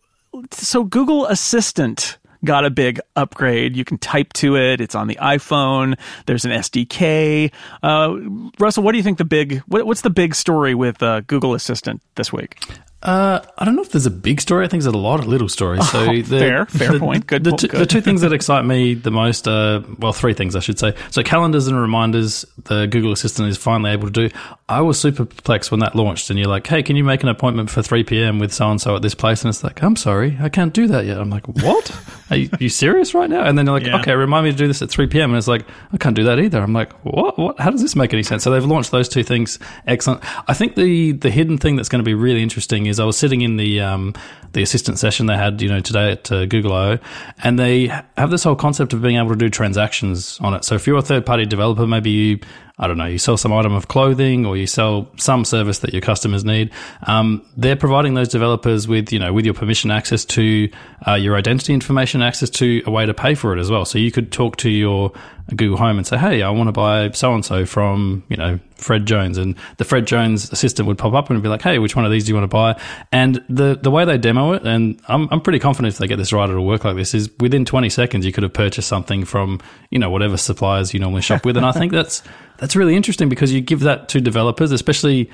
[0.52, 3.76] so Google Assistant got a big upgrade.
[3.76, 4.80] You can type to it.
[4.80, 5.98] It's on the iPhone.
[6.26, 7.52] There's an SDK.
[7.82, 8.16] Uh,
[8.58, 11.54] Russell, what do you think the big, what, what's the big story with uh, Google
[11.54, 12.58] Assistant this week?
[13.02, 14.64] Uh, I don't know if there's a big story.
[14.64, 15.88] I think there's a lot of little stories.
[15.90, 17.26] So Oh, the, fair, fair the- point.
[17.26, 17.80] Good The, po- two, good.
[17.80, 20.94] the two things that excite me the most, are well, three things I should say.
[21.10, 24.34] So calendars and reminders, the Google Assistant is finally able to do.
[24.68, 27.28] I was super perplexed when that launched, and you're like, "Hey, can you make an
[27.28, 28.38] appointment for 3 p.m.
[28.38, 30.86] with so and so at this place?" And it's like, "I'm sorry, I can't do
[30.88, 31.90] that yet." I'm like, "What?
[32.30, 33.98] Are you, you serious right now?" And then you're like, Yeah.
[34.00, 36.22] "Okay, remind me to do this at 3 p.m." And it's like, "I can't do
[36.24, 37.36] that either." I'm like, "What?
[37.36, 37.58] What?
[37.58, 39.58] How does this make any sense?" So they've launched those two things.
[39.88, 40.22] Excellent.
[40.48, 43.16] I think the the hidden thing that's going to be really interesting is I was
[43.16, 44.14] sitting in the um,
[44.52, 46.98] the assistant session they had, you know, today at uh, Google I/O,
[47.42, 47.86] and they
[48.18, 50.64] have this whole concept of being able to do transactions on it.
[50.64, 52.40] So if you're a third party developer, maybe you
[52.80, 55.92] I don't know, you sell some item of clothing or you sell some service that
[55.92, 56.70] your customers need.
[57.02, 60.70] Um, they're providing those developers with, you know, with your permission access to
[61.06, 63.84] uh, your identity information, access to a way to pay for it as well.
[63.84, 65.12] So you could talk to your
[65.54, 68.58] Google Home and say, hey, I want to buy so and so from, you know,
[68.76, 69.36] Fred Jones.
[69.36, 72.10] And the Fred Jones assistant would pop up and be like, hey, which one of
[72.10, 72.80] these do you want to buy?
[73.12, 76.16] And the, the way they demo it, and I'm, I'm pretty confident if they get
[76.16, 79.24] this right, it'll work like this, is within 20 seconds, you could have purchased something
[79.24, 81.56] from, you know, whatever suppliers you normally shop with.
[81.56, 82.22] And I think that's,
[82.60, 85.30] that's really interesting because you give that to developers, especially,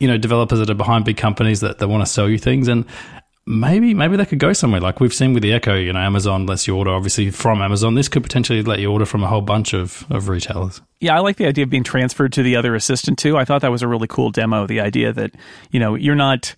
[0.00, 2.68] you know, developers that are behind big companies that, that want to sell you things.
[2.68, 2.86] And
[3.48, 5.74] maybe maybe they could go somewhere like we've seen with the Echo.
[5.74, 7.94] You know, Amazon lets you order obviously from Amazon.
[7.94, 10.80] This could potentially let you order from a whole bunch of, of retailers.
[11.00, 13.36] Yeah, I like the idea of being transferred to the other assistant too.
[13.36, 14.66] I thought that was a really cool demo.
[14.66, 15.34] The idea that
[15.70, 16.54] you know you're not.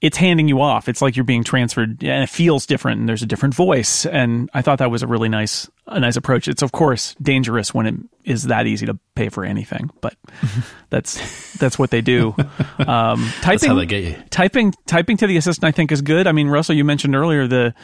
[0.00, 0.88] It's handing you off.
[0.88, 2.98] It's like you're being transferred, and it feels different.
[2.98, 4.04] And there's a different voice.
[4.04, 6.48] And I thought that was a really nice, a nice approach.
[6.48, 10.14] It's of course dangerous when it is that easy to pay for anything, but
[10.90, 12.34] that's that's what they do.
[12.78, 14.16] Um, typing, That's how they get you.
[14.30, 16.26] typing typing to the assistant I think is good.
[16.26, 17.74] I mean, Russell, you mentioned earlier the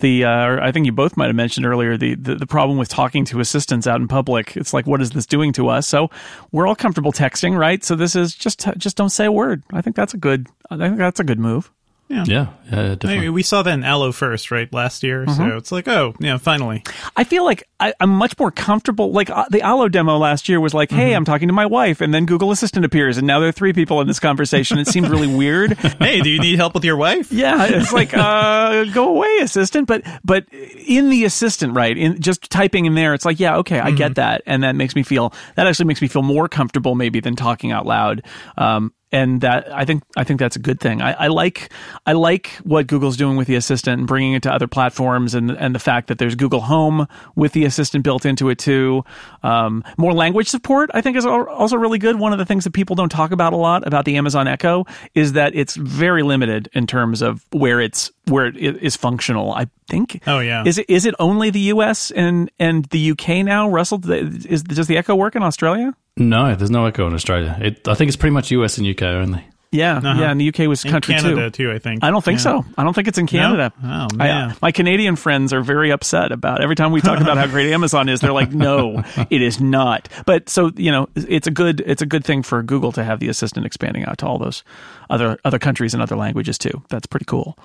[0.00, 2.88] the uh, I think you both might have mentioned earlier the, the the problem with
[2.88, 4.56] talking to assistants out in public.
[4.56, 5.86] It's like, what is this doing to us?
[5.86, 6.10] So
[6.50, 7.84] we're all comfortable texting, right?
[7.84, 9.62] So this is just just don't say a word.
[9.72, 10.48] I think that's a good.
[10.70, 11.70] I think that's a good move.
[12.08, 13.16] Yeah, yeah, definitely.
[13.16, 15.26] Maybe we saw that in Allo first, right, last year.
[15.28, 16.82] So it's like, oh, yeah, finally.
[17.16, 19.12] I feel like I, I'm much more comfortable.
[19.12, 22.00] Like uh, the Allo demo last year was like, hey, I'm talking to my wife,
[22.00, 24.78] and then Google Assistant appears, and now there are three people in this conversation.
[24.78, 25.72] It seemed really weird.
[25.98, 27.30] hey, do you need help with your wife?
[27.30, 29.86] Yeah, it's like uh, go away, assistant.
[29.86, 31.96] But but in the assistant, right?
[31.96, 34.96] In just typing in there, it's like yeah, okay, I get that, and that makes
[34.96, 38.22] me feel that actually makes me feel more comfortable maybe than talking out loud.
[38.56, 41.00] Um, and that I think I think that's a good thing.
[41.00, 41.70] I, I, like
[42.06, 45.50] I like what Google's doing with the Assistant and bringing it to other platforms, and
[45.50, 49.04] and the fact that there's Google Home with the Assistant built into it too.
[49.42, 52.18] Um, more language support, I think, is also really good.
[52.18, 54.84] One of the things that people don't talk about a lot about the Amazon Echo
[55.14, 59.52] is that it's very limited in terms of where it's where it is functional.
[59.52, 60.22] I think.
[60.26, 60.64] Oh yeah.
[60.66, 62.10] Is it is it only the U.S.
[62.10, 63.68] and and the UK now?
[63.68, 65.94] Russell, is does the Echo work in Australia?
[66.18, 67.56] No, there's no Echo in Australia.
[67.60, 69.44] It, I think it's pretty much US and UK only.
[69.70, 70.14] Yeah, uh-huh.
[70.18, 71.64] yeah, and the UK was in country Canada too.
[71.64, 71.72] too.
[71.72, 72.02] I think.
[72.02, 72.62] I don't think yeah.
[72.62, 72.64] so.
[72.78, 73.70] I don't think it's in Canada.
[73.82, 74.08] No?
[74.10, 77.36] Oh man, I, my Canadian friends are very upset about every time we talk about
[77.36, 78.20] how great Amazon is.
[78.20, 80.08] They're like, no, it is not.
[80.24, 83.20] But so you know, it's a good it's a good thing for Google to have
[83.20, 84.64] the assistant expanding out to all those
[85.10, 86.82] other other countries and other languages too.
[86.88, 87.58] That's pretty cool.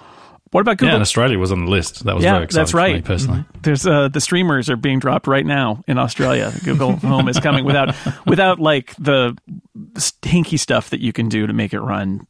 [0.53, 0.89] What about Google?
[0.89, 2.03] Yeah, and Australia was on the list.
[2.03, 2.91] That was yeah, very exciting that's right.
[2.91, 3.39] for me personally.
[3.39, 3.61] Mm-hmm.
[3.63, 6.53] There's uh, the streamers are being dropped right now in Australia.
[6.63, 7.95] Google Home is coming without
[8.27, 9.35] without like the
[10.21, 12.27] hinky stuff that you can do to make it run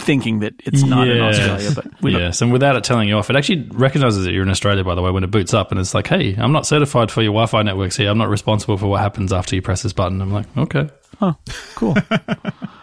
[0.00, 1.16] thinking that it's not yes.
[1.16, 1.70] in Australia.
[1.76, 4.50] But we yes, and without it telling you off, it actually recognizes that you're in
[4.50, 4.82] Australia.
[4.82, 7.22] By the way, when it boots up and it's like, "Hey, I'm not certified for
[7.22, 8.10] your Wi-Fi networks here.
[8.10, 10.88] I'm not responsible for what happens after you press this button." I'm like, "Okay,
[11.20, 11.36] oh,
[11.76, 11.94] cool."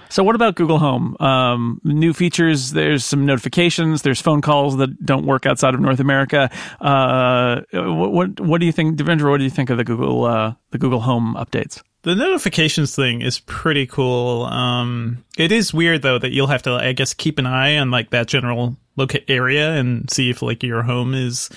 [0.09, 1.17] So, what about Google Home?
[1.19, 2.71] Um, new features.
[2.71, 4.01] There's some notifications.
[4.01, 6.49] There's phone calls that don't work outside of North America.
[6.79, 9.29] Uh, what, what, what do you think, Devindra?
[9.29, 11.81] What do you think of the Google uh, the Google Home updates?
[12.05, 14.43] The notifications thing is pretty cool.
[14.43, 17.89] Um, it is weird though that you'll have to, I guess, keep an eye on
[17.89, 21.49] like that general locate area and see if like your home is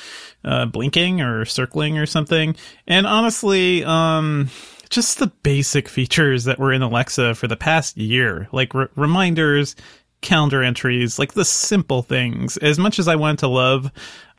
[0.47, 2.57] uh, blinking or circling or something.
[2.87, 4.49] And honestly, um,
[4.89, 9.77] just the basic features that were in Alexa for the past year, like re- reminders,
[10.21, 12.57] calendar entries, like the simple things.
[12.59, 13.93] As much as I want to love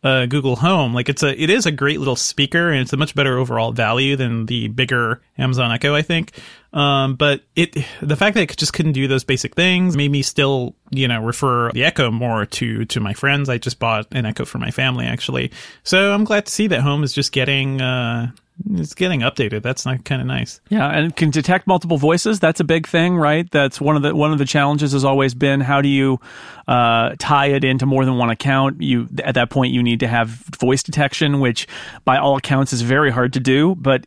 [0.03, 2.97] uh, Google Home, like it's a it is a great little speaker and it's a
[2.97, 6.31] much better overall value than the bigger Amazon Echo, I think.
[6.71, 10.21] Um, but it the fact that it just couldn't do those basic things made me
[10.21, 13.49] still you know refer the Echo more to to my friends.
[13.49, 15.51] I just bought an Echo for my family actually,
[15.83, 17.81] so I'm glad to see that Home is just getting.
[17.81, 18.31] Uh,
[18.71, 19.61] it's getting updated.
[19.61, 20.59] That's not kind of nice.
[20.69, 22.39] Yeah, and it can detect multiple voices.
[22.39, 23.49] That's a big thing, right?
[23.49, 26.19] That's one of the one of the challenges has always been how do you
[26.67, 28.81] uh, tie it into more than one account?
[28.81, 31.67] You at that point you need to have voice detection, which
[32.05, 33.75] by all accounts is very hard to do.
[33.75, 34.05] But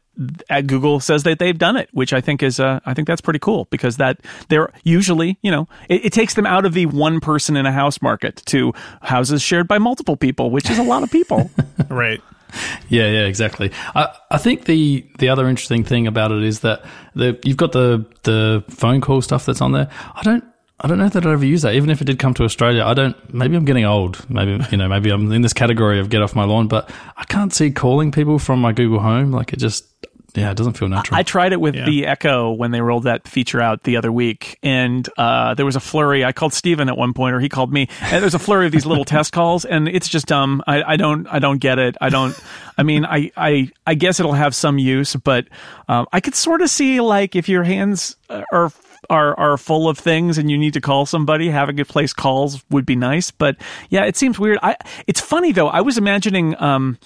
[0.50, 3.22] at Google says that they've done it, which I think is uh, I think that's
[3.22, 6.86] pretty cool because that they're usually you know it, it takes them out of the
[6.86, 10.82] one person in a house market to houses shared by multiple people, which is a
[10.82, 11.50] lot of people.
[11.88, 12.20] right.
[12.88, 13.72] Yeah, yeah, exactly.
[13.94, 16.84] I, I think the the other interesting thing about it is that
[17.14, 19.88] the you've got the the phone call stuff that's on there.
[20.14, 20.44] I don't
[20.80, 21.74] I don't know that I'd ever use that.
[21.74, 23.16] Even if it did come to Australia, I don't.
[23.32, 24.28] Maybe I'm getting old.
[24.28, 24.88] Maybe you know.
[24.88, 26.66] Maybe I'm in this category of get off my lawn.
[26.66, 29.30] But I can't see calling people from my Google Home.
[29.30, 29.86] Like it just
[30.34, 31.18] yeah, it doesn't feel natural.
[31.18, 31.84] I tried it with yeah.
[31.84, 35.76] the Echo when they rolled that feature out the other week, and uh, there was
[35.76, 36.24] a flurry.
[36.24, 38.72] I called Stephen at one point, or he called me, and there's a flurry of
[38.72, 40.62] these little test calls, and it's just dumb.
[40.66, 41.96] I, I, don't, I don't get it.
[42.00, 42.38] I don't.
[42.78, 45.48] I mean, I, I, I guess it'll have some use, but
[45.88, 48.72] um, I could sort of see like if your hands are
[49.10, 52.64] are are full of things and you need to call somebody, having it place calls
[52.70, 53.30] would be nice.
[53.30, 53.56] But
[53.90, 54.58] yeah, it seems weird.
[54.62, 55.68] I it's funny though.
[55.68, 56.60] I was imagining.
[56.60, 56.98] Um,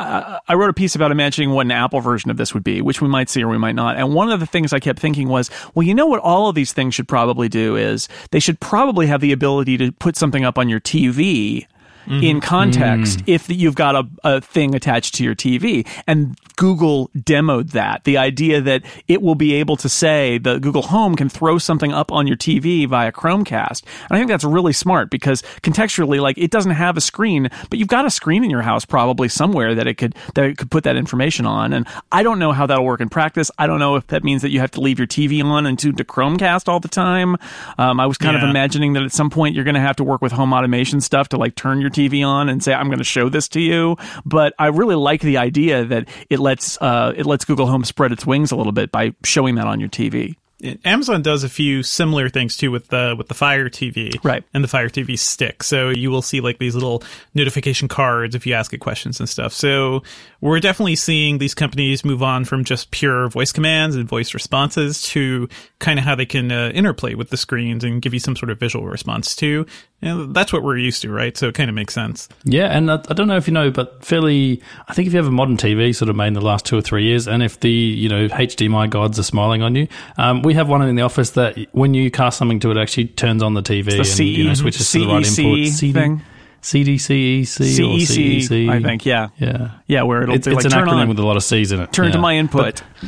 [0.00, 3.02] I wrote a piece about imagining what an Apple version of this would be, which
[3.02, 3.96] we might see or we might not.
[3.96, 6.54] And one of the things I kept thinking was, well, you know what all of
[6.54, 10.44] these things should probably do is they should probably have the ability to put something
[10.44, 11.66] up on your TV
[12.10, 12.22] mm-hmm.
[12.24, 13.24] in context mm.
[13.26, 15.86] if you've got a, a thing attached to your TV.
[16.06, 20.82] And Google demoed that the idea that it will be able to say the Google
[20.82, 23.82] Home can throw something up on your TV via Chromecast.
[24.08, 27.78] And I think that's really smart because contextually, like it doesn't have a screen, but
[27.78, 30.70] you've got a screen in your house probably somewhere that it could that it could
[30.70, 31.72] put that information on.
[31.72, 33.50] And I don't know how that'll work in practice.
[33.58, 35.78] I don't know if that means that you have to leave your TV on and
[35.78, 37.36] tune to Chromecast all the time.
[37.78, 38.44] Um, I was kind yeah.
[38.44, 41.00] of imagining that at some point you're going to have to work with home automation
[41.00, 43.60] stuff to like turn your TV on and say I'm going to show this to
[43.60, 43.96] you.
[44.24, 48.12] But I really like the idea that it lets uh, it lets Google Home spread
[48.12, 50.36] its wings a little bit by showing that on your TV.
[50.84, 54.62] Amazon does a few similar things too with the with the Fire TV, right, and
[54.62, 55.62] the Fire TV stick.
[55.62, 57.02] So you will see like these little
[57.34, 59.52] notification cards if you ask it questions and stuff.
[59.52, 60.02] So
[60.40, 65.02] we're definitely seeing these companies move on from just pure voice commands and voice responses
[65.02, 68.36] to kind of how they can uh, interplay with the screens and give you some
[68.36, 69.66] sort of visual response too.
[70.02, 71.36] And that's what we're used to, right?
[71.36, 72.28] So it kind of makes sense.
[72.44, 75.18] Yeah, and I, I don't know if you know, but fairly, I think if you
[75.18, 77.42] have a modern TV, sort of made in the last two or three years, and
[77.42, 80.94] if the you know HDMI gods are smiling on you, um, we have one in
[80.94, 83.98] the office that when you cast something to it, actually turns on the TV the
[83.98, 85.72] and CE, you know switches CEC to the right input.
[85.74, 86.22] CD, thing.
[86.60, 88.68] Or CEC, CEC.
[88.70, 89.06] I think.
[89.06, 89.70] Yeah, Yeah.
[89.86, 91.42] yeah, where it'll It's, be it's like an turn acronym on, with a lot of
[91.42, 91.92] C's in it.
[91.92, 92.82] turn to my input.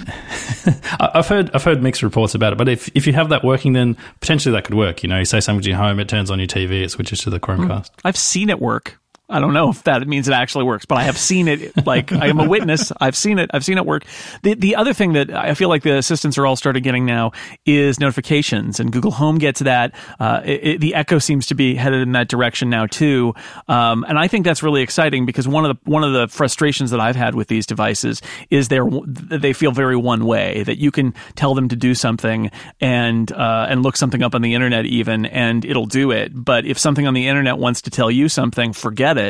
[0.99, 3.45] I- I've heard I've heard mixed reports about it, but if if you have that
[3.45, 5.03] working, then potentially that could work.
[5.03, 7.21] You know, you say something to your home, it turns on your TV, it switches
[7.21, 7.69] to the Chromecast.
[7.69, 7.89] Mm.
[8.05, 8.99] I've seen it work.
[9.33, 11.87] I don't know if that means it actually works, but I have seen it.
[11.87, 12.93] Like I am a witness.
[13.01, 13.51] I've seen it.
[13.55, 14.05] I've seen it work.
[14.43, 17.33] The the other thing that I feel like the assistants are all started getting now
[17.67, 19.95] is notifications, and Google Home gets that.
[20.21, 23.35] Uh, it, it- the Echo seems to be headed in that direction now too,
[23.69, 26.91] um, and I think that's really exciting because one of the one of the frustrations
[26.91, 30.63] that I've had with these devices is they're they feel very one way.
[30.65, 34.43] That you can tell them to do something and uh, and look something up on
[34.43, 36.33] the internet even, and it'll do it.
[36.35, 39.22] But if something on the internet wants to tell you something, forget it.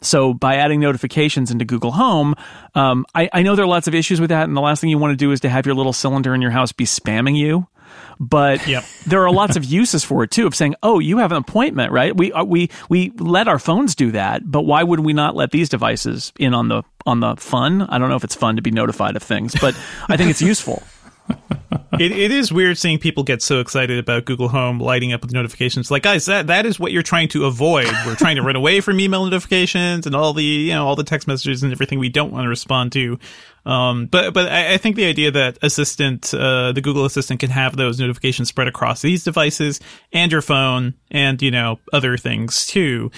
[0.00, 2.34] So by adding notifications into Google Home,
[2.74, 4.90] um, I, I know there are lots of issues with that, and the last thing
[4.90, 7.36] you want to do is to have your little cylinder in your house be spamming
[7.36, 7.66] you.
[8.18, 8.84] But Yep.
[9.06, 10.46] there are lots of uses for it too.
[10.46, 13.94] Of saying, "Oh, you have an appointment, right?" We uh, we we let our phones
[13.94, 17.36] do that, but why would we not let these devices in on the on the
[17.36, 17.82] fun?
[17.82, 19.74] I don't know if it's fun to be notified of things, but
[20.08, 20.82] I think it's useful.
[21.98, 25.32] it, it is weird seeing people get so excited about Google Home lighting up with
[25.32, 25.90] notifications.
[25.90, 27.88] Like, guys, that that is what you're trying to avoid.
[28.06, 31.04] We're trying to run away from email notifications and all the you know all the
[31.04, 33.18] text messages and everything we don't want to respond to.
[33.64, 37.50] Um, but but I, I think the idea that Assistant, uh, the Google Assistant, can
[37.50, 39.80] have those notifications spread across these devices
[40.12, 43.10] and your phone and you know other things too.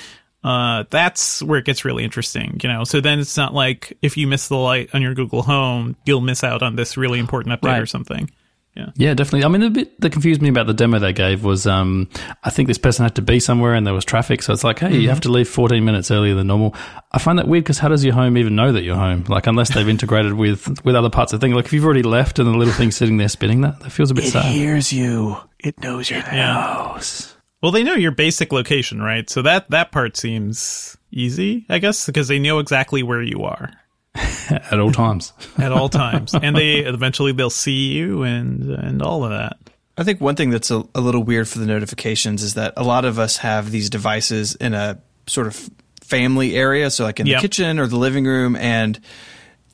[0.44, 2.84] Uh, that's where it gets really interesting, you know.
[2.84, 6.20] So then it's not like if you miss the light on your Google Home, you'll
[6.20, 8.30] miss out on this really important update or something.
[8.76, 8.86] Yeah.
[8.96, 9.44] Yeah, definitely.
[9.44, 12.08] I mean, the bit that confused me about the demo they gave was um,
[12.42, 14.42] I think this person had to be somewhere and there was traffic.
[14.42, 16.74] So it's like, hey, you have to leave 14 minutes earlier than normal.
[17.12, 19.24] I find that weird because how does your home even know that you're home?
[19.28, 21.54] Like, unless they've integrated with, with other parts of the thing.
[21.54, 24.10] Like, if you've already left and the little thing's sitting there spinning that, that feels
[24.10, 24.46] a bit It sad.
[24.46, 25.36] It hears you.
[25.60, 26.52] It knows your Yeah.
[26.60, 27.36] house.
[27.62, 29.30] Well, they know your basic location, right?
[29.30, 33.70] So that that part seems easy, I guess, because they know exactly where you are
[34.48, 35.32] At all times.
[35.58, 39.56] at all times, and they eventually they'll see you and and all of that.
[39.96, 42.82] I think one thing that's a, a little weird for the notifications is that a
[42.84, 45.70] lot of us have these devices in a sort of
[46.02, 47.38] family area, so like in Yep.
[47.40, 49.00] the kitchen or the living room, and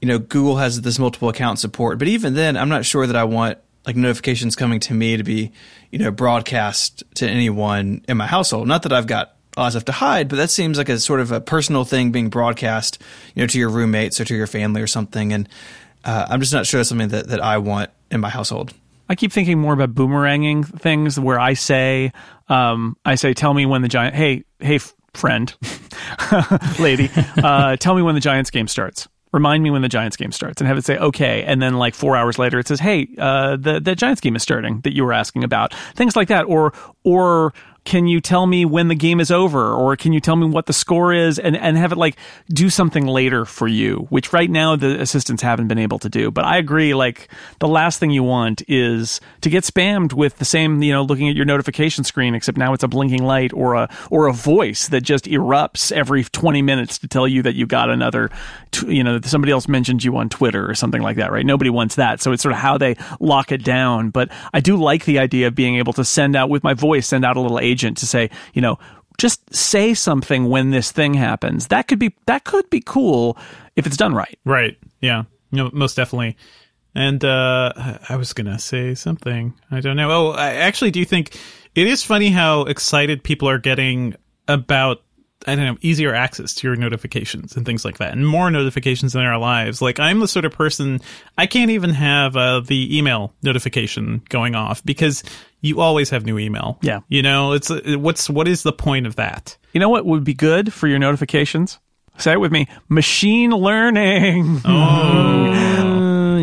[0.00, 1.98] you know Google has this multiple account support.
[1.98, 5.22] But even then, I'm not sure that I want like notifications coming to me to
[5.24, 5.52] be
[5.90, 8.68] you know broadcast to anyone in my household.
[8.68, 10.98] Not that I've got a lot of stuff to hide, but that seems like a
[10.98, 13.02] sort of a personal thing being broadcast,
[13.34, 15.32] you know, to your roommates or to your family or something.
[15.32, 15.48] And
[16.04, 18.72] uh, I'm just not sure that's something that, that I want in my household.
[19.08, 22.12] I keep thinking more about boomeranging things where I say,
[22.48, 24.78] um, I say, tell me when the giant, hey, hey,
[25.14, 25.52] friend,
[26.78, 27.10] lady,
[27.42, 29.08] uh, tell me when the Giants game starts.
[29.32, 31.94] Remind me when the Giants game starts, and have it say okay, and then like
[31.94, 35.04] four hours later, it says, "Hey, uh, the the Giants game is starting." That you
[35.04, 36.72] were asking about things like that, or
[37.04, 39.72] or can you tell me when the game is over?
[39.72, 41.38] Or can you tell me what the score is?
[41.38, 42.16] And, and have it like
[42.52, 46.30] do something later for you which right now the assistants haven't been able to do.
[46.30, 50.44] But i agree like the last thing you want is to get spammed with the
[50.44, 53.74] same you know looking at your notification screen except now it's a blinking light or
[53.74, 57.66] a or a voice that just erupts every 20 minutes to tell you that you
[57.66, 58.30] got another
[58.86, 61.46] you know somebody else mentioned you on twitter or something like that right?
[61.46, 62.20] Nobody wants that.
[62.20, 64.10] So it's sort of how they lock it down.
[64.10, 67.06] But i do like the idea of being able to send out with my voice
[67.06, 68.78] send out a little agent to say you know
[69.18, 73.36] just say something when this thing happens that could be that could be cool
[73.76, 74.76] if it's done right Right.
[75.00, 75.24] Yeah.
[75.52, 76.36] No, most definitely.
[76.94, 77.72] And uh
[78.08, 79.54] I was gonna say something.
[79.70, 80.10] I don't know.
[80.10, 81.36] Oh, I actually do think
[81.74, 84.14] it is funny how excited people are getting
[84.48, 85.02] about
[85.46, 89.14] I don't know, easier access to your notifications and things like that, and more notifications
[89.14, 89.80] in our lives.
[89.80, 91.00] Like, I'm the sort of person,
[91.38, 95.22] I can't even have uh, the email notification going off because
[95.62, 96.78] you always have new email.
[96.82, 97.00] Yeah.
[97.08, 99.56] You know, it's, uh, what's, what is the point of that?
[99.72, 101.78] you know what would be good for your notifications
[102.18, 105.84] say it with me machine learning Uh,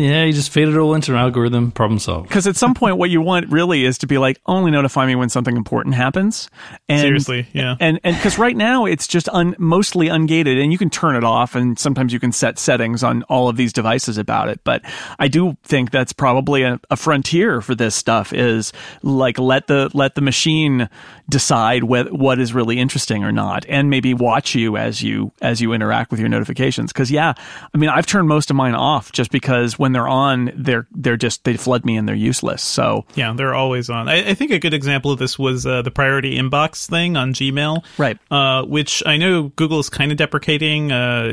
[0.08, 2.28] yeah, you just feed it all into an algorithm, problem solved.
[2.28, 5.14] because at some point what you want really is to be like only notify me
[5.14, 6.50] when something important happens
[6.88, 7.76] and Seriously, yeah.
[7.80, 11.24] and and because right now it's just un, mostly ungated and you can turn it
[11.24, 14.82] off and sometimes you can set settings on all of these devices about it but
[15.18, 19.90] i do think that's probably a, a frontier for this stuff is like let the
[19.94, 20.88] let the machine
[21.28, 25.60] decide what what is really interesting or not and maybe watch you as you as
[25.60, 27.34] you interact with your notifications because yeah
[27.74, 31.16] i mean i've turned most of mine off just because when they're on they're they're
[31.16, 34.08] just they flood me and they're useless so Yeah, they're always on.
[34.08, 37.34] I, I think a good example of this was uh, the priority inbox thing on
[37.34, 38.16] Gmail, Right.
[38.30, 41.28] Uh, which I know Google is kind of deprecating uh,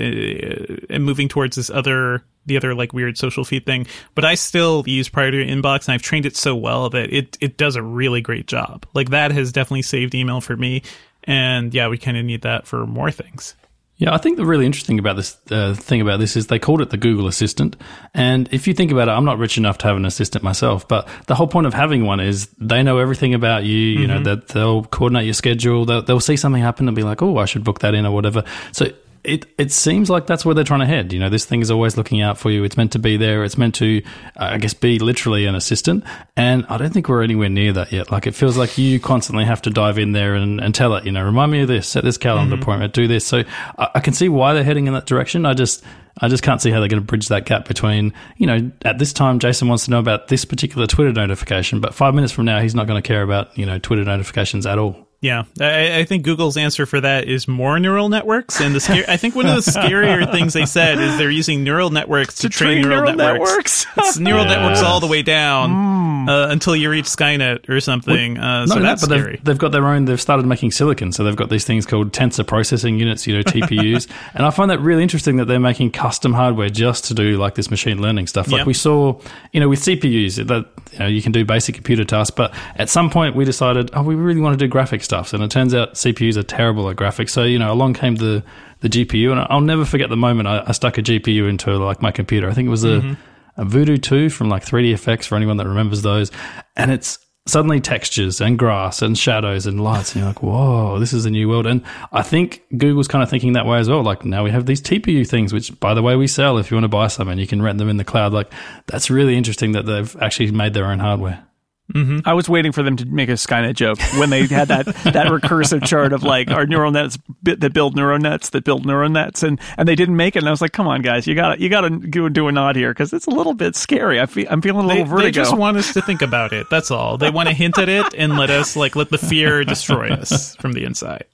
[0.90, 3.86] and moving towards this other the other like weird social feed thing.
[4.16, 7.58] But I still use priority inbox, and I've trained it so well that it it
[7.58, 8.86] does a really great job.
[8.96, 10.82] Like that has definitely saved email for me.
[11.24, 13.56] And yeah, we kind of need that for more things.
[13.98, 16.82] Yeah, I think the really interesting about this uh, thing about this is they called
[16.82, 17.78] it the Google Assistant.
[18.14, 20.86] And if you think about it, I'm not rich enough to have an assistant myself,
[20.86, 23.78] but the whole point of having one is they know everything about you.
[23.78, 24.24] You mm-hmm.
[24.24, 25.86] know that they'll coordinate your schedule.
[25.86, 28.12] They'll, they'll see something happen and be like, "Oh, I should book that in" or
[28.12, 28.44] whatever.
[28.74, 28.88] So
[29.28, 31.12] it it seems like that's where they're trying to head.
[31.14, 32.64] You know, this thing is always looking out for you.
[32.64, 33.44] It's meant to be there.
[33.44, 34.02] It's meant to,
[34.38, 36.04] uh, I guess, be literally an assistant.
[36.36, 38.12] And I don't think we're anywhere near that yet.
[38.12, 41.06] Like, it feels like you constantly have to dive in there and, and tell it,
[41.06, 42.64] you know, remind me of this, set this calendar mm-hmm.
[42.64, 43.26] appointment, do this.
[43.26, 43.44] So
[43.78, 45.46] I, I, can see why they're heading in that direction.
[45.46, 45.84] I just,
[46.20, 49.00] I just can't see how they're going to bridge that gap between, you know, at
[49.00, 52.46] this time, Jason wants to know about this particular Twitter notification, but five minutes from
[52.46, 55.08] now, he's not going to care about, you know, Twitter notifications at all.
[55.26, 58.62] Yeah, I, I, think Google's answer for that is more neural networks.
[58.62, 61.64] And the scary, I think one of the scarier things they said is they're using
[61.64, 63.88] neural networks to, to train, train, neural, neural networks.
[63.88, 64.10] networks.
[64.10, 64.50] it's neural yes.
[64.56, 66.30] networks all the way down mm.
[66.30, 68.38] uh, until you reach Skynet or something.
[68.38, 69.32] Uh, so that's that, but scary.
[69.38, 70.06] They've, they've, got their own.
[70.06, 73.42] They've started making silicon, so they've got these things called tensor processing units, you know,
[73.42, 74.08] TPUs.
[74.36, 77.56] and I find that really interesting that they're making custom hardware just to do like
[77.56, 78.52] this machine learning stuff.
[78.52, 78.68] Like yep.
[78.68, 79.20] we saw,
[79.52, 82.90] you know, with CPUs that you know you can do basic computer tasks, but at
[82.90, 85.74] some point we decided, oh, we really want to do graphics stuff And it turns
[85.74, 87.30] out CPUs are terrible at graphics.
[87.30, 88.44] So, you know, along came the,
[88.82, 89.32] the GPU.
[89.32, 92.50] And I'll never forget the moment I, I stuck a GPU into like my computer.
[92.50, 93.62] I think it was a, mm-hmm.
[93.62, 96.32] a Voodoo 2 from like 3DFX for anyone that remembers those.
[96.76, 100.14] And it's suddenly textures and grass and shadows and lights.
[100.14, 101.68] And you're like, whoa, this is a new world.
[101.68, 104.02] And I think Google's kind of thinking that way as well.
[104.04, 106.76] Like now we have these TPU things, which by the way, we sell if you
[106.76, 108.34] want to buy some and you can rent them in the cloud.
[108.34, 108.52] Like
[108.88, 111.45] that's really interesting that they've actually made their own hardware.
[111.94, 112.28] Mm-hmm.
[112.28, 115.28] I was waiting for them to make a Skynet joke when they had that that
[115.28, 119.44] recursive chart of like our neural nets that build neural nets that build neural nets,
[119.44, 120.40] and and they didn't make it.
[120.40, 122.76] And I was like, come on, guys, you got you got to do a nod
[122.76, 124.20] here because it's a little bit scary.
[124.20, 125.26] I feel I'm feeling a little they, vertigo.
[125.26, 126.68] They just want us to think about it.
[126.72, 127.20] That's all.
[127.20, 130.56] They want to hint at it and let us like let the fear destroy us
[130.56, 131.26] from the inside.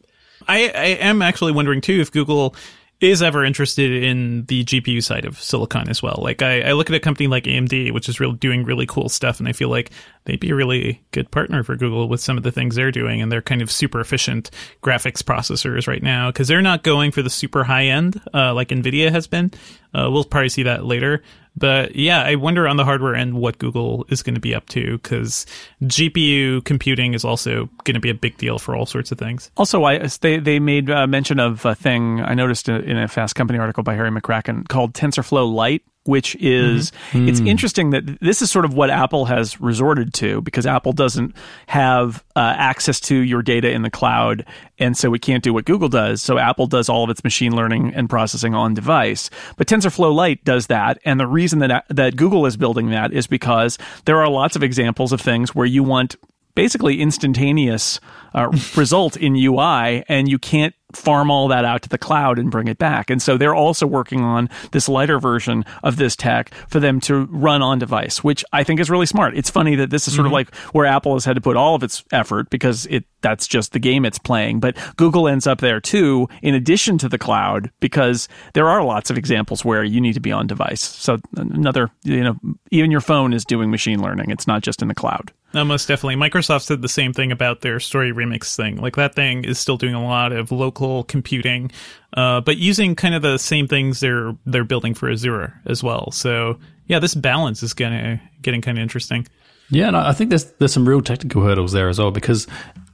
[0.49, 2.56] I, I am actually wondering too if Google
[3.02, 6.20] is ever interested in the GPU side of silicon as well.
[6.22, 9.10] Like I, I, look at a company like AMD, which is really doing really cool
[9.10, 9.89] stuff, and I feel like
[10.26, 13.20] they'd be a really good partner for Google with some of the things they're doing,
[13.20, 14.52] and they're kind of super efficient
[14.84, 18.70] graphics processors right now because they're not going for the super high end uh, like
[18.70, 19.52] Nvidia has been.
[19.95, 21.24] Uh, we'll probably see that later,
[21.56, 24.68] but yeah, I wonder on the hardware end what Google is going to be up
[24.70, 25.45] to because
[25.84, 29.52] GPU computing is also going to be a big deal for all sorts of things.
[29.58, 33.36] Also, I, they they made uh, mention of a thing I noticed in a Fast
[33.36, 37.28] Company article by Harry McCracken called TensorFlow Lite, which is mm-hmm.
[37.28, 37.47] it's mm.
[37.47, 41.36] interesting that this is sort of what Apple has resorted to because Apple doesn't
[41.68, 44.45] have uh, access to your data in the cloud
[44.80, 47.56] and so it can't do what Google does so Apple does all of its machine
[47.56, 52.16] learning and processing on device but TensorFlow Lite does that and the reason that that
[52.16, 55.84] Google is building that is because there are lots of examples of things where you
[55.84, 56.16] want
[56.56, 57.99] basically instantaneous
[58.34, 62.51] uh, result in UI and you can't farm all that out to the cloud and
[62.51, 63.09] bring it back.
[63.09, 67.25] And so they're also working on this lighter version of this tech for them to
[67.25, 69.37] run on device, which I think is really smart.
[69.37, 70.27] It's funny that this is sort mm-hmm.
[70.27, 73.47] of like where Apple has had to put all of its effort because it that's
[73.47, 74.59] just the game it's playing.
[74.59, 79.09] But Google ends up there too, in addition to the cloud, because there are lots
[79.09, 80.81] of examples where you need to be on device.
[80.81, 82.35] So another, you know,
[82.71, 84.31] even your phone is doing machine learning.
[84.31, 85.31] It's not just in the cloud.
[85.54, 86.16] No, most definitely.
[86.16, 88.78] Microsoft said the same thing about their story remix thing.
[88.78, 91.72] Like that thing is still doing a lot of local computing,
[92.14, 96.12] uh, but using kind of the same things they're they're building for Azure as well.
[96.12, 99.28] So yeah, this balance is gonna getting kind of interesting.
[99.70, 102.47] Yeah, and I think there's there's some real technical hurdles there as well because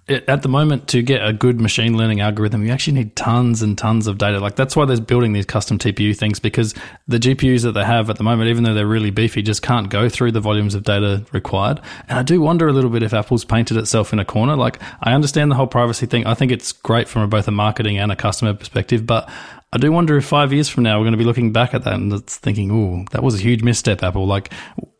[0.09, 3.77] at the moment to get a good machine learning algorithm, you actually need tons and
[3.77, 4.39] tons of data.
[4.39, 6.73] Like that's why they're building these custom TPU things because
[7.07, 9.89] the GPUs that they have at the moment, even though they're really beefy, just can't
[9.89, 11.81] go through the volumes of data required.
[12.07, 14.55] And I do wonder a little bit if Apple's painted itself in a corner.
[14.55, 16.25] Like I understand the whole privacy thing.
[16.25, 19.29] I think it's great from both a marketing and a customer perspective, but
[19.73, 21.83] I do wonder if five years from now we're going to be looking back at
[21.83, 24.53] that and it's thinking, "Oh, that was a huge misstep, Apple." Like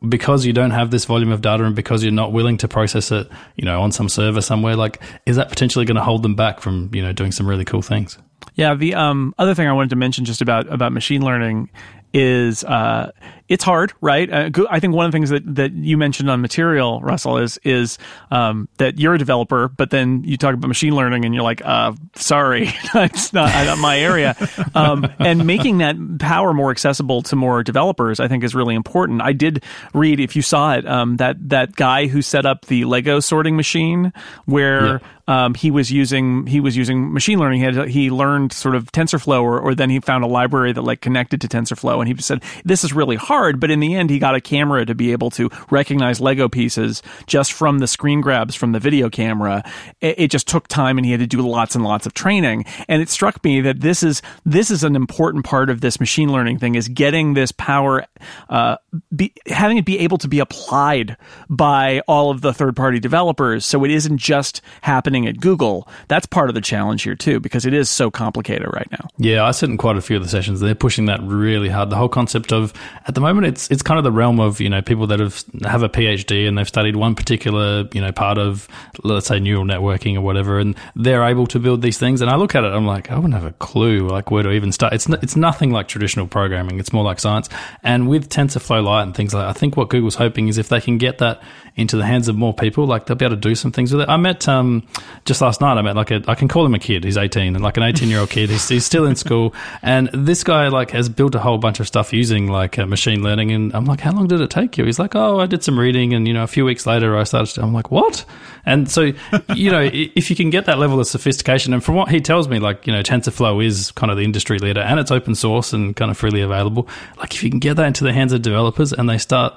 [0.08, 3.12] because you don't have this volume of data and because you're not willing to process
[3.12, 6.36] it, you know, on some server somewhere, like is that potentially going to hold them
[6.36, 8.18] back from you know doing some really cool things?
[8.56, 11.70] Yeah, the um, other thing I wanted to mention just about about machine learning
[12.14, 13.12] is uh,
[13.50, 14.32] it's hard, right?
[14.32, 17.58] Uh, I think one of the things that, that you mentioned on material, Russell, is
[17.64, 17.98] is
[18.30, 21.62] um, that you're a developer, but then you talk about machine learning, and you're like,
[21.64, 24.36] uh, "Sorry, it's not, not my area."
[24.76, 29.22] Um, and making that power more accessible to more developers, I think, is really important.
[29.22, 32.86] I did read, if you saw it, um, that that guy who set up the
[32.86, 34.12] Lego sorting machine,
[34.46, 35.00] where yeah.
[35.30, 37.60] Um, he was using he was using machine learning.
[37.60, 40.82] He, had, he learned sort of TensorFlow, or, or then he found a library that
[40.82, 43.94] like connected to TensorFlow, and he said, "This is really hard." Hard, but in the
[43.94, 47.88] end, he got a camera to be able to recognize Lego pieces just from the
[47.88, 49.64] screen grabs from the video camera.
[50.02, 52.66] It, it just took time and he had to do lots and lots of training.
[52.88, 56.32] And it struck me that this is, this is an important part of this machine
[56.32, 58.06] learning thing is getting this power,
[58.50, 58.78] uh,
[59.16, 61.16] be, having it be able to be applied
[61.48, 63.66] by all of the third party developers.
[63.66, 65.88] So it isn't just happening at Google.
[66.08, 69.08] That's part of the challenge here too, because it is so complicated right now.
[69.20, 70.60] Yeah, I sit in quite a few of the sessions.
[70.60, 71.92] They're pushing that really hard.
[71.92, 72.74] The whole concept of
[73.06, 75.44] at the moment, it's it's kind of the realm of you know people that have
[75.64, 78.68] have a PhD and they've studied one particular you know part of
[79.04, 82.22] let's say neural networking or whatever, and they're able to build these things.
[82.22, 84.52] And I look at it, I'm like, I wouldn't have a clue like where to
[84.52, 84.94] even start.
[84.94, 86.80] It's it's nothing like traditional programming.
[86.80, 87.50] It's more like science.
[87.84, 90.70] And with TensorFlow Lite and things like, that, I think what Google's hoping is if
[90.70, 91.42] they can get that
[91.76, 94.02] into the hands of more people, like they'll be able to do some things with
[94.02, 94.10] it.
[94.10, 94.86] I met um,
[95.26, 95.78] just last night.
[95.78, 97.04] I met like a I can call him a kid.
[97.04, 98.50] He's 18 and like an 18 year old kid.
[98.50, 101.88] He's, he's still in school, and this guy like has built a whole bunch of
[101.88, 102.86] stuff using like uh,
[103.18, 103.52] machine learning.
[103.52, 104.86] And I'm like, how long did it take you?
[104.86, 107.24] He's like, oh, I did some reading, and you know, a few weeks later, I
[107.24, 107.56] started.
[107.56, 108.26] To, I'm like, what?
[108.66, 109.14] And so,
[109.56, 112.48] you know, if you can get that level of sophistication, and from what he tells
[112.48, 115.74] me, like you know, TensorFlow is kind of the industry leader, and it's open source
[115.74, 116.88] and kind of freely available.
[117.18, 119.54] Like if you can get that into the hands of developers, and they start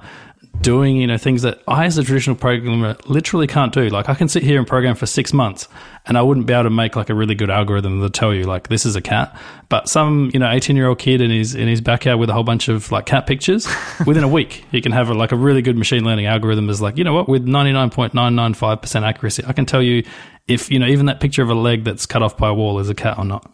[0.61, 3.89] doing you know things that I as a traditional programmer literally can't do.
[3.89, 5.69] Like I can sit here and program for six months
[6.07, 8.45] and I wouldn't be able to make like a really good algorithm that tell you
[8.45, 9.39] like this is a cat.
[9.69, 12.33] But some you know eighteen year old kid in his in his backyard with a
[12.33, 13.69] whole bunch of like cat pictures
[14.07, 16.81] within a week he can have a, like a really good machine learning algorithm is
[16.81, 19.67] like you know what with ninety nine point nine nine five percent accuracy I can
[19.67, 20.05] tell you
[20.49, 22.79] if you know even that picture of a leg that's cut off by a wall
[22.79, 23.51] is a cat or not.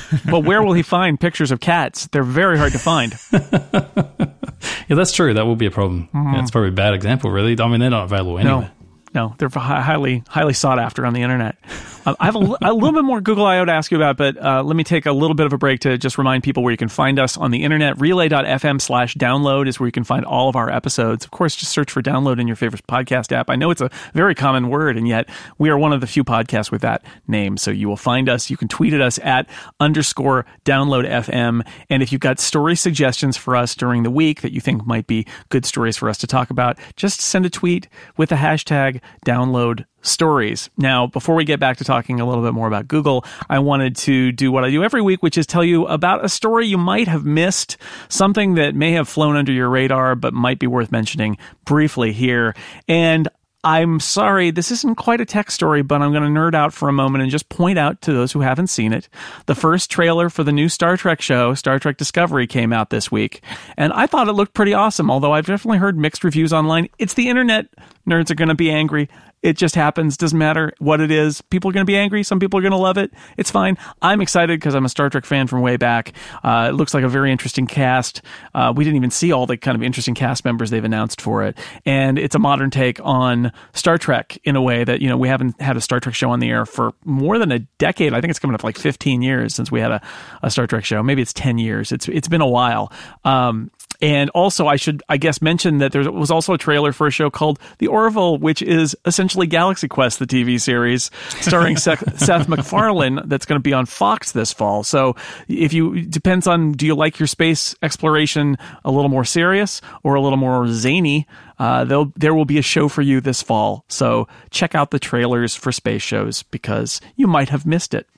[0.30, 2.06] but where will he find pictures of cats?
[2.06, 3.14] They're very hard to find.
[3.32, 5.34] yeah, that's true.
[5.34, 6.08] That will be a problem.
[6.14, 6.34] Mm-hmm.
[6.34, 7.60] Yeah, it's probably a bad example, really.
[7.60, 8.62] I mean, they're not available anyway.
[8.62, 8.70] No,
[9.14, 11.56] no, they're highly, highly sought after on the internet.
[12.04, 14.36] Uh, I have a, a, little bit more Google I/O to ask you about, but
[14.42, 16.72] uh, let me take a little bit of a break to just remind people where
[16.72, 18.00] you can find us on the internet.
[18.00, 21.24] Relay.fm slash download is where you can find all of our episodes.
[21.24, 23.48] Of course, just search for download in your favorite podcast app.
[23.48, 25.28] I know it's a very common word, and yet
[25.58, 27.56] we are one of the few podcasts with that name.
[27.56, 28.50] So you will find us.
[28.50, 29.48] You can tweet at us at
[29.78, 31.64] underscore download FM.
[31.88, 35.06] And if you've got story suggestions for us during the week that you think might
[35.06, 39.00] be good stories for us to talk about, just send a tweet with the hashtag
[39.24, 40.68] download stories.
[40.76, 43.96] Now, before we get back to talking a little bit more about Google, I wanted
[43.96, 46.78] to do what I do every week, which is tell you about a story you
[46.78, 47.76] might have missed,
[48.08, 52.54] something that may have flown under your radar, but might be worth mentioning briefly here.
[52.88, 53.28] And
[53.64, 56.88] I'm sorry, this isn't quite a tech story, but I'm going to nerd out for
[56.88, 59.08] a moment and just point out to those who haven't seen it.
[59.46, 63.12] The first trailer for the new Star Trek show, Star Trek Discovery, came out this
[63.12, 63.40] week.
[63.76, 66.88] And I thought it looked pretty awesome, although I've definitely heard mixed reviews online.
[66.98, 67.66] It's the internet.
[68.04, 69.08] Nerds are going to be angry.
[69.42, 70.16] It just happens.
[70.16, 71.40] Doesn't matter what it is.
[71.42, 72.22] People are going to be angry.
[72.22, 73.12] Some people are going to love it.
[73.36, 73.76] It's fine.
[74.00, 76.12] I'm excited because I'm a Star Trek fan from way back.
[76.44, 78.22] Uh, it looks like a very interesting cast.
[78.54, 81.42] Uh, we didn't even see all the kind of interesting cast members they've announced for
[81.42, 81.58] it.
[81.84, 85.28] And it's a modern take on Star Trek in a way that, you know, we
[85.28, 88.14] haven't had a Star Trek show on the air for more than a decade.
[88.14, 90.02] I think it's coming up like 15 years since we had a,
[90.42, 91.02] a Star Trek show.
[91.02, 91.90] Maybe it's 10 years.
[91.90, 92.92] It's, it's been a while.
[93.24, 93.70] Um,
[94.00, 97.10] and also, I should, I guess, mention that there was also a trailer for a
[97.10, 102.48] show called The Orville, which is essentially Galaxy Quest, the TV series, starring Seth, Seth
[102.48, 104.82] MacFarlane, that's going to be on Fox this fall.
[104.82, 105.16] So,
[105.48, 110.14] if you depends on, do you like your space exploration a little more serious or
[110.14, 111.26] a little more zany?
[111.58, 111.84] Uh,
[112.16, 113.84] there will be a show for you this fall.
[113.86, 118.08] So check out the trailers for space shows because you might have missed it.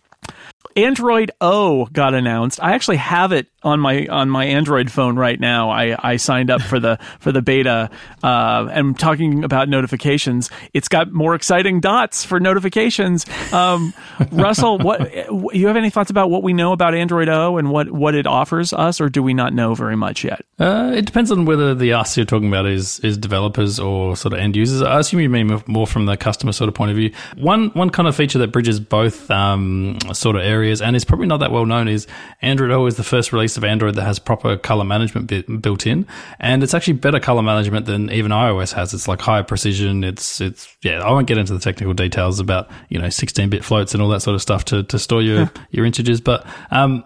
[0.77, 2.63] Android O got announced.
[2.63, 5.71] I actually have it on my on my Android phone right now.
[5.71, 7.91] I, I signed up for the for the beta.
[8.23, 13.27] Uh, and talking about notifications, it's got more exciting dots for notifications.
[13.53, 13.95] Um,
[14.33, 15.13] Russell, what
[15.55, 18.27] you have any thoughts about what we know about Android O and what what it
[18.27, 20.45] offers us, or do we not know very much yet?
[20.59, 24.35] Uh, it depends on whether the us you're talking about is is developers or sort
[24.35, 24.83] of end users.
[24.83, 27.13] I assume you mean more from the customer sort of point of view.
[27.37, 31.27] One one kind of feature that bridges both um, sort of areas and is probably
[31.27, 32.07] not that well known is
[32.43, 35.87] Android O is the first release of Android that has proper color management bit, built
[35.87, 36.07] in,
[36.39, 38.95] and it's actually better color management than even iOS has.
[38.95, 40.05] It's like high precision.
[40.05, 41.01] It's it's yeah.
[41.01, 44.09] I won't get into the technical details about you know 16 bit floats and all
[44.11, 47.05] that sort of stuff to to store your your integers, but um,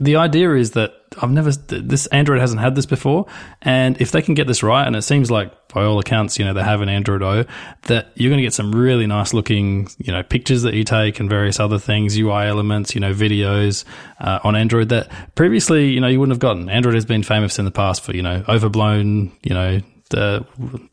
[0.00, 3.26] the idea is that I've never this Android hasn't had this before,
[3.62, 6.44] and if they can get this right, and it seems like by all accounts, you
[6.44, 7.44] know, they have an Android O,
[7.82, 11.20] that you're going to get some really nice looking, you know, pictures that you take
[11.20, 13.84] and various other things, UI elements, you know, videos
[14.20, 16.68] uh, on Android that previously, you know, you wouldn't have gotten.
[16.68, 19.80] Android has been famous in the past for, you know, overblown, you know,
[20.14, 20.40] uh,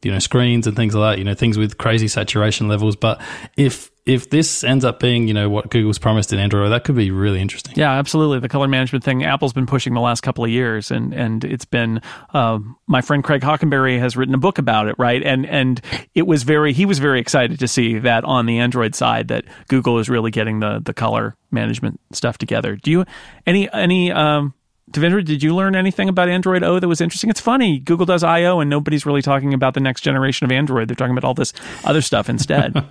[0.04, 1.20] you know screens and things like that.
[1.20, 2.96] You know things with crazy saturation levels.
[2.96, 3.22] But
[3.56, 6.96] if if this ends up being you know what Google's promised in Android, that could
[6.96, 7.74] be really interesting.
[7.76, 8.40] Yeah, absolutely.
[8.40, 11.66] The color management thing Apple's been pushing the last couple of years, and and it's
[11.66, 12.02] been
[12.34, 15.22] uh, my friend Craig Hockenberry has written a book about it, right?
[15.22, 15.82] And and
[16.16, 19.44] it was very he was very excited to see that on the Android side that
[19.68, 22.78] Google is really getting the the color management stuff together.
[22.78, 23.06] Do you
[23.46, 24.54] any any um,
[24.90, 27.30] Devindra, did you learn anything about Android O that was interesting?
[27.30, 27.78] It's funny.
[27.80, 30.88] Google does I/O, and nobody's really talking about the next generation of Android.
[30.88, 31.52] They're talking about all this
[31.84, 32.74] other stuff instead.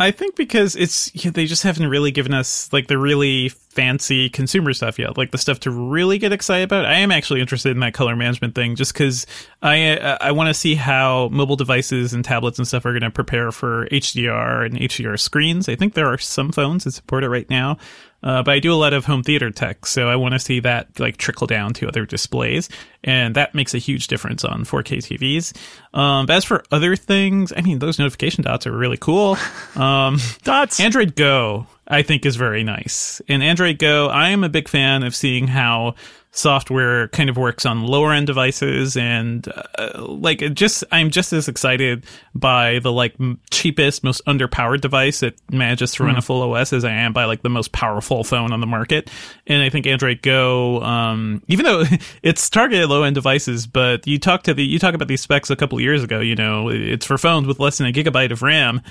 [0.00, 4.30] I think because it's yeah, they just haven't really given us like the really fancy
[4.30, 6.86] consumer stuff yet, like the stuff to really get excited about.
[6.86, 9.26] I am actually interested in that color management thing, just because
[9.60, 13.10] I I want to see how mobile devices and tablets and stuff are going to
[13.10, 15.68] prepare for HDR and HDR screens.
[15.68, 17.76] I think there are some phones that support it right now.
[18.22, 20.60] Uh, but I do a lot of home theater tech, so I want to see
[20.60, 22.68] that like trickle down to other displays,
[23.02, 25.56] and that makes a huge difference on 4K TVs.
[25.98, 29.36] Um, but as for other things, I mean, those notification dots are really cool.
[29.76, 30.80] Um, dots.
[30.80, 33.20] Android Go, I think, is very nice.
[33.28, 35.94] In Android Go, I am a big fan of seeing how
[36.32, 41.48] software kind of works on lower end devices and uh, like just I'm just as
[41.48, 42.06] excited
[42.36, 43.16] by the like
[43.50, 46.18] cheapest most underpowered device that manages to run mm.
[46.18, 49.10] a full OS as I am by like the most powerful phone on the market
[49.48, 51.82] and I think Android Go um, even though
[52.22, 55.50] it's targeted low end devices but you talk to the you talk about these specs
[55.50, 58.42] a couple years ago you know it's for phones with less than a gigabyte of
[58.42, 58.82] RAM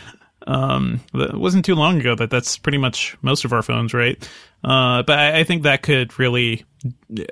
[0.47, 4.17] um, it wasn't too long ago that that's pretty much most of our phones, right?
[4.63, 6.65] Uh, but I, I, think that could really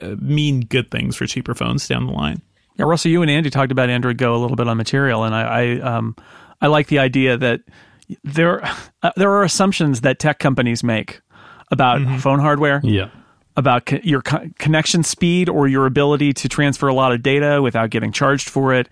[0.02, 2.42] uh, mean good things for cheaper phones down the line.
[2.76, 5.34] Yeah, Russell, you and Andy talked about Android Go a little bit on Material, and
[5.34, 6.16] I, I, um,
[6.62, 7.62] I like the idea that
[8.24, 8.64] there,
[9.04, 11.22] uh, there are assumptions that tech companies make
[11.72, 12.18] about mm-hmm.
[12.18, 12.82] phone hardware.
[12.84, 13.10] Yeah
[13.58, 17.60] about co- your co- connection speed or your ability to transfer a lot of data
[17.62, 18.88] without getting charged for it.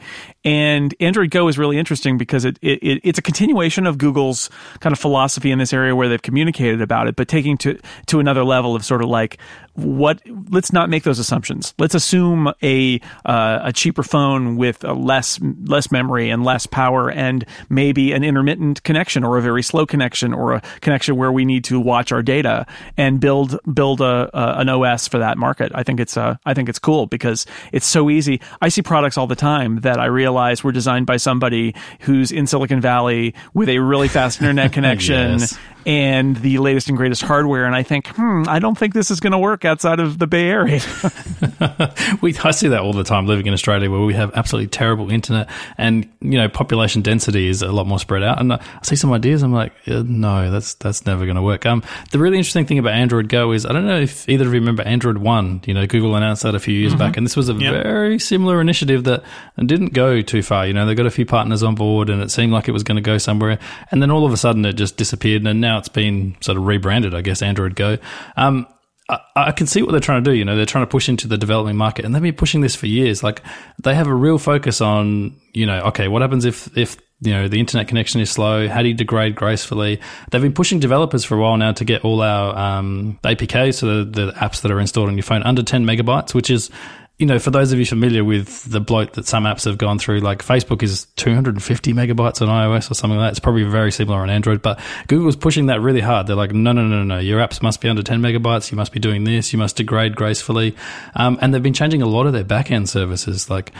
[0.45, 4.93] And Android Go is really interesting because it, it, it's a continuation of Google's kind
[4.93, 8.43] of philosophy in this area where they've communicated about it, but taking to to another
[8.43, 9.39] level of sort of like
[9.73, 10.21] what
[10.51, 11.73] let's not make those assumptions.
[11.79, 17.09] Let's assume a uh, a cheaper phone with a less less memory and less power
[17.09, 21.43] and maybe an intermittent connection or a very slow connection or a connection where we
[21.43, 22.67] need to watch our data
[22.97, 25.71] and build build a, a an OS for that market.
[25.73, 28.41] I think it's uh, I think it's cool because it's so easy.
[28.61, 32.47] I see products all the time that I realize were designed by somebody who's in
[32.47, 37.65] Silicon Valley with a really fast internet connection yes and the latest and greatest hardware.
[37.65, 40.25] And I think, hmm, I don't think this is going to work outside of the
[40.25, 40.81] Bay Area.
[42.21, 45.11] we, I see that all the time living in Australia where we have absolutely terrible
[45.11, 48.39] internet and, you know, population density is a lot more spread out.
[48.39, 49.43] And I see some ideas.
[49.43, 51.65] I'm like, no, that's, that's never going to work.
[51.65, 54.53] Um, the really interesting thing about Android Go is I don't know if either of
[54.53, 56.99] you remember Android One, you know, Google announced that a few years mm-hmm.
[56.99, 57.17] back.
[57.17, 57.83] And this was a yep.
[57.83, 59.23] very similar initiative that
[59.63, 60.65] didn't go too far.
[60.65, 62.83] You know, they got a few partners on board and it seemed like it was
[62.83, 63.59] going to go somewhere.
[63.91, 65.45] And then all of a sudden it just disappeared.
[65.45, 67.97] And now now it's been sort of rebranded, I guess, Android Go.
[68.37, 68.67] Um,
[69.09, 70.35] I, I, can see what they're trying to do.
[70.35, 72.75] You know, they're trying to push into the developing market, and they've been pushing this
[72.75, 73.23] for years.
[73.23, 73.41] Like
[73.83, 77.47] they have a real focus on, you know, okay, what happens if if you know
[77.47, 78.67] the internet connection is slow?
[78.67, 79.99] How do you degrade gracefully?
[80.31, 84.03] They've been pushing developers for a while now to get all our um, APKs, so
[84.03, 86.71] the, the apps that are installed on your phone, under 10 megabytes, which is
[87.17, 89.97] you know, for those of you familiar with the bloat that some apps have gone
[89.97, 93.29] through, like Facebook is 250 megabytes on iOS or something like that.
[93.31, 96.27] It's probably very similar on Android, but Google's pushing that really hard.
[96.27, 98.69] They're like, no, no, no, no, your apps must be under 10 megabytes.
[98.69, 99.53] You must be doing this.
[99.53, 100.75] You must degrade gracefully.
[101.15, 103.71] Um, and they've been changing a lot of their backend services, like,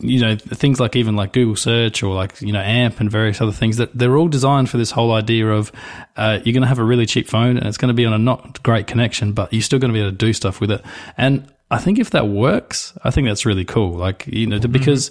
[0.00, 3.40] you know, things like even like Google Search or like, you know, AMP and various
[3.40, 5.70] other things that they're all designed for this whole idea of
[6.16, 8.12] uh, you're going to have a really cheap phone and it's going to be on
[8.12, 10.72] a not great connection, but you're still going to be able to do stuff with
[10.72, 10.82] it.
[11.16, 13.92] And I think if that works, I think that's really cool.
[13.92, 14.72] Like, you know, mm-hmm.
[14.72, 15.10] because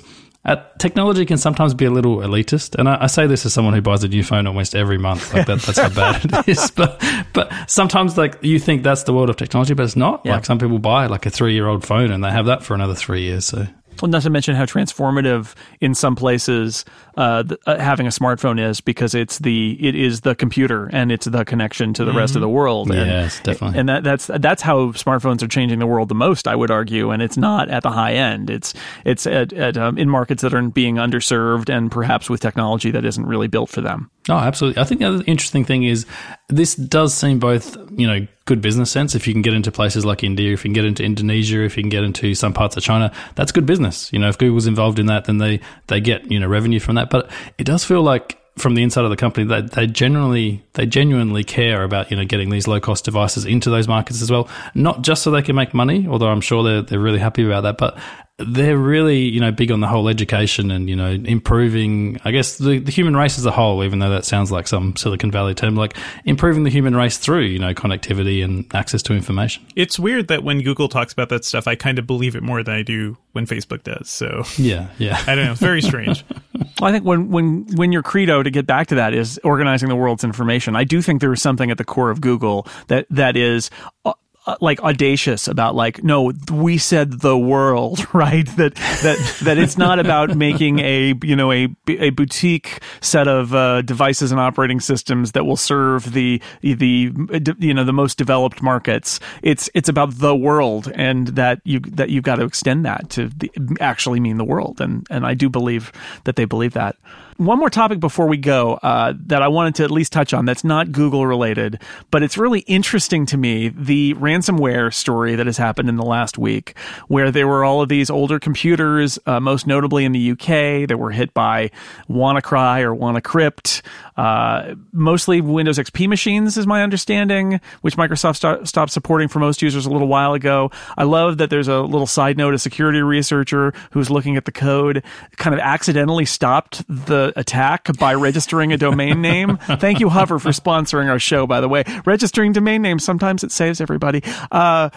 [0.78, 2.76] technology can sometimes be a little elitist.
[2.76, 5.34] And I, I, say this as someone who buys a new phone almost every month.
[5.34, 6.72] Like that, that's how bad it is.
[6.76, 7.03] But,
[7.34, 10.22] but sometimes like you think that's the world of technology, but it's not.
[10.24, 10.36] Yeah.
[10.36, 12.74] Like some people buy like a three year old phone and they have that for
[12.74, 13.45] another three years.
[13.45, 13.68] So
[14.02, 16.86] well, not to mention how transformative in some places
[17.18, 21.12] uh, the, uh, having a smartphone is because it's the it is the computer and
[21.12, 22.20] it's the connection to the mm-hmm.
[22.20, 22.43] rest of mm-hmm.
[22.43, 22.91] the world.
[22.91, 23.80] And, yes, definitely.
[23.80, 27.12] And that, that's that's how smartphones are changing the world the most, I would argue.
[27.12, 28.50] And it's not at the high end.
[28.50, 28.74] It's
[29.06, 33.06] it's at, at um, in markets that are being underserved and perhaps with technology that
[33.06, 34.10] isn't really built for them.
[34.30, 34.82] Oh, absolutely.
[34.82, 36.06] I think the other interesting thing is
[36.50, 39.14] this does seem both, you know, good business sense.
[39.14, 41.78] If you can get into places like India, if you can get into Indonesia, if
[41.78, 44.12] you can get into some parts of China, that's good business.
[44.12, 46.95] You know, if Google's involved in that, then they, they get, you know, revenue from
[46.95, 47.12] that.
[47.12, 47.30] But
[47.60, 51.43] it does feel like from the inside of the company that they generally they genuinely
[51.43, 55.02] care about you know getting these low cost devices into those markets as well not
[55.02, 57.78] just so they can make money although i'm sure they're, they're really happy about that
[57.78, 57.97] but
[58.40, 62.58] they're really, you know, big on the whole education and, you know, improving, I guess,
[62.58, 65.54] the, the human race as a whole, even though that sounds like some Silicon Valley
[65.54, 69.66] term, like improving the human race through, you know, connectivity and access to information.
[69.76, 72.64] It's weird that when Google talks about that stuff, I kind of believe it more
[72.64, 74.10] than I do when Facebook does.
[74.10, 75.22] So, yeah, yeah.
[75.28, 75.52] I don't know.
[75.52, 76.24] It's very strange.
[76.80, 79.90] well, I think when, when, when your credo, to get back to that, is organizing
[79.90, 83.06] the world's information, I do think there is something at the core of Google that,
[83.10, 83.70] that is.
[84.06, 84.14] Uh,
[84.50, 88.47] Uh, like audacious about like no we said the world right?
[88.58, 88.74] That
[89.04, 93.84] that that it's not about making a you know a a boutique set of uh,
[93.84, 97.14] devices and operating systems that will serve the the
[97.60, 99.20] you know the most developed markets.
[99.43, 103.30] It's it's about the world and that you that you've got to extend that to
[103.30, 104.82] the, actually mean the world.
[104.82, 105.91] And and I do believe
[106.24, 106.95] that they believe that
[107.40, 110.44] one more topic before we go uh, that I wanted to at least touch on
[110.44, 111.82] that's not Google related,
[112.12, 116.38] but it's really interesting to me the ransomware story that has happened in the last
[116.38, 116.78] week,
[117.08, 120.98] where there were all of these older computers, uh, most notably in the UK, that
[121.00, 121.72] were hit by
[122.10, 123.84] WannaCry or WannaCrypt,
[124.18, 129.62] uh, mostly Windows XP machines, is my understanding, which Microsoft st- stopped supporting for most
[129.62, 130.72] users a little while ago.
[130.98, 134.52] I love that there's a little side note: a security researcher who's looking at the
[134.52, 135.06] code
[135.38, 139.58] kind of accidentally stopped the attack by registering a domain name.
[139.58, 141.46] Thank you, Hover, for sponsoring our show.
[141.48, 144.22] By the way, registering domain names sometimes it saves everybody.
[144.52, 144.90] Uh,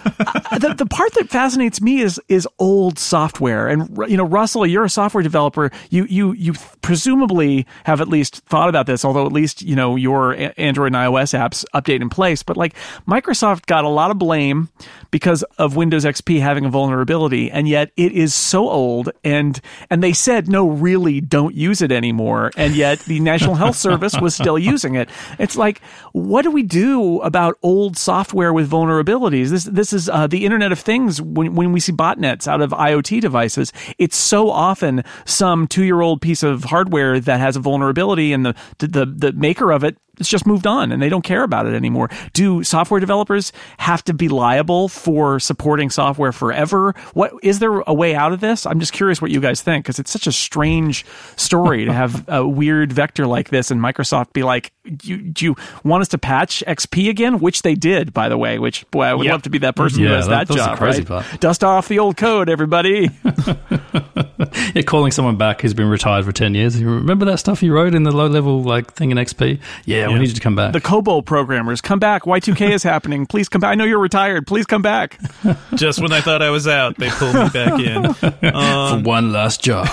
[0.59, 4.85] the the part that fascinates me is is old software, and you know, Russell, you're
[4.85, 5.71] a software developer.
[5.91, 9.97] You you you presumably have at least thought about this although at least, you know,
[9.97, 12.43] your Android and iOS apps update in place.
[12.43, 12.75] But like
[13.07, 14.71] Microsoft got a lot of blame
[15.11, 19.61] because of Windows XP having a vulnerability, and yet it is so old and
[19.91, 22.22] and they said, no, really don't use it anymore.
[22.57, 25.09] And yet the National Health Service was still using it.
[25.39, 25.81] It's like,
[26.13, 29.51] what do we do about old software with vulnerabilities?
[29.51, 32.71] This this is uh, the Internet of Things when, when we see botnets out of
[32.71, 33.73] IoT devices.
[33.99, 38.47] It's so often some two year old piece of hardware that has a vulnerability and
[38.47, 41.67] the the the maker of it it's just moved on and they don't care about
[41.67, 42.09] it anymore.
[42.33, 46.95] Do software developers have to be liable for supporting software forever?
[47.13, 48.65] What is there a way out of this?
[48.65, 51.05] I'm just curious what you guys think because it's such a strange
[51.37, 55.57] story to have a weird vector like this and Microsoft be like, you, do you
[55.85, 57.41] want us to patch XP again?
[57.41, 58.59] Which they did, by the way.
[58.59, 59.33] Which boy, I would yep.
[59.33, 60.81] love to be that person yeah, who has that, that, job.
[60.81, 61.07] right?
[61.07, 61.41] Part.
[61.41, 63.11] Dust off the old code, everybody.
[64.75, 66.81] You're calling someone back who's been retired for ten years.
[66.81, 69.61] You remember that stuff you wrote in the low level like thing in XP?
[69.85, 70.73] Yeah, yeah, we need you to come back.
[70.73, 72.23] The COBOL programmers, come back.
[72.23, 73.27] Y2K is happening.
[73.27, 73.71] Please come back.
[73.71, 74.47] I know you're retired.
[74.47, 75.19] Please come back.
[75.75, 78.15] Just when I thought I was out, they pulled me back in.
[78.55, 79.89] Um, For one last job.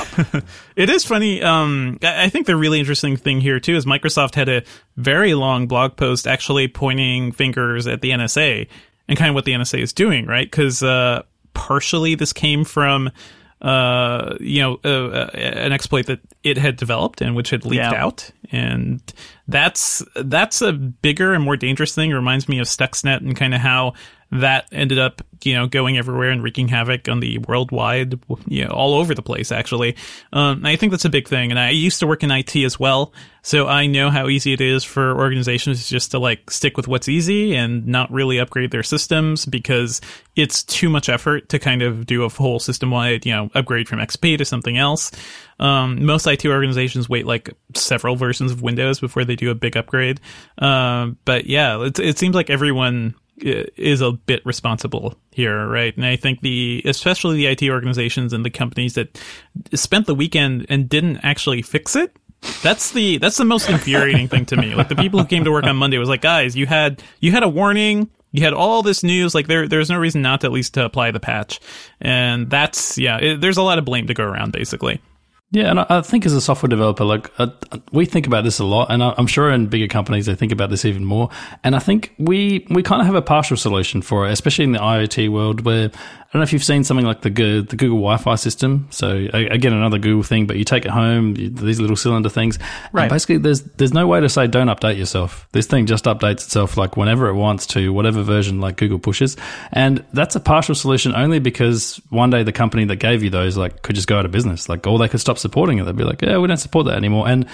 [0.75, 1.41] it is funny.
[1.41, 4.63] Um, I think the really interesting thing here, too, is Microsoft had a
[4.97, 8.67] very long blog post actually pointing fingers at the NSA
[9.07, 10.49] and kind of what the NSA is doing, right?
[10.49, 13.11] Because uh, partially this came from
[13.61, 17.83] uh, you know, uh, uh, an exploit that it had developed and which had leaked
[17.83, 17.93] yeah.
[17.93, 19.01] out, and
[19.47, 22.11] that's that's a bigger and more dangerous thing.
[22.11, 23.93] It reminds me of Stuxnet and kind of how
[24.31, 28.71] that ended up, you know, going everywhere and wreaking havoc on the worldwide, you know,
[28.71, 29.95] all over the place, actually.
[30.33, 31.49] Um, I think that's a big thing.
[31.49, 33.11] And I used to work in IT as well.
[33.41, 37.07] So I know how easy it is for organizations just to like stick with what's
[37.07, 40.01] easy and not really upgrade their systems because
[40.35, 43.87] it's too much effort to kind of do a whole system wide, you know, upgrade
[43.87, 45.11] from XP to something else.
[45.59, 49.75] Um, most IT organizations wait like several versions of Windows before they do a big
[49.75, 50.19] upgrade.
[50.57, 55.95] Um, but yeah, it, it seems like everyone is a bit responsible here, right?
[55.95, 59.19] And I think the, especially the IT organizations and the companies that
[59.73, 62.15] spent the weekend and didn't actually fix it.
[62.63, 64.73] That's the that's the most infuriating thing to me.
[64.73, 67.31] Like the people who came to work on Monday was like, guys, you had you
[67.31, 69.35] had a warning, you had all this news.
[69.35, 71.59] Like there there's no reason not to at least to apply the patch,
[71.99, 73.17] and that's yeah.
[73.17, 75.01] It, there's a lot of blame to go around, basically.
[75.51, 77.47] Yeah, and I think as a software developer, like uh,
[77.91, 80.69] we think about this a lot, and I'm sure in bigger companies they think about
[80.69, 81.29] this even more.
[81.63, 84.73] And I think we we kind of have a partial solution for it, especially in
[84.73, 85.89] the IoT world, where
[86.29, 88.87] I don't know if you've seen something like the the Google Wi-Fi system.
[88.91, 92.59] So again, another Google thing, but you take it home, these little cylinder things.
[92.93, 93.03] Right.
[93.03, 95.47] And basically, there's there's no way to say don't update yourself.
[95.53, 99.37] This thing just updates itself like whenever it wants to, whatever version like Google pushes.
[99.71, 103.57] And that's a partial solution only because one day the company that gave you those
[103.57, 105.85] like could just go out of business, like or they could stop supporting it.
[105.85, 107.27] They'd be like, yeah, we don't support that anymore.
[107.27, 107.47] And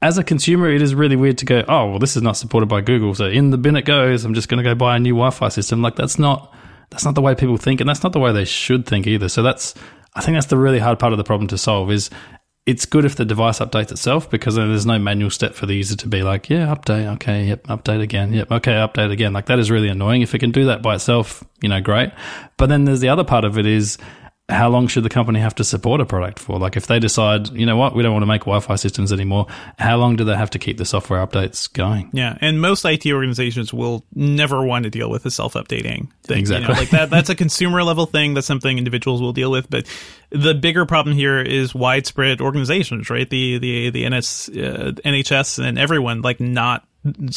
[0.00, 2.66] as a consumer, it is really weird to go, oh, well, this is not supported
[2.66, 3.14] by Google.
[3.14, 4.24] So in the bin it goes.
[4.24, 5.82] I'm just going to go buy a new Wi Fi system.
[5.82, 6.54] Like, that's not
[6.90, 9.28] that's not the way people think, and that's not the way they should think either.
[9.28, 9.74] So that's
[10.14, 12.10] I think that's the really hard part of the problem to solve is
[12.66, 15.96] it's good if the device updates itself because there's no manual step for the user
[15.96, 19.32] to be like, yeah, update, okay, yep, update again, yep, okay, update again.
[19.34, 20.22] Like that is really annoying.
[20.22, 22.10] If it can do that by itself, you know, great.
[22.56, 23.98] But then there's the other part of it is
[24.50, 26.58] how long should the company have to support a product for?
[26.58, 29.46] Like, if they decide, you know what, we don't want to make Wi-Fi systems anymore,
[29.78, 32.10] how long do they have to keep the software updates going?
[32.12, 36.38] Yeah, and most IT organizations will never want to deal with a self-updating thing.
[36.38, 36.68] Exactly.
[36.68, 37.08] You know, like that.
[37.08, 38.34] That's a consumer level thing.
[38.34, 39.70] That's something individuals will deal with.
[39.70, 39.86] But
[40.28, 43.28] the bigger problem here is widespread organizations, right?
[43.28, 46.86] The the the NS, uh, NHS and everyone like not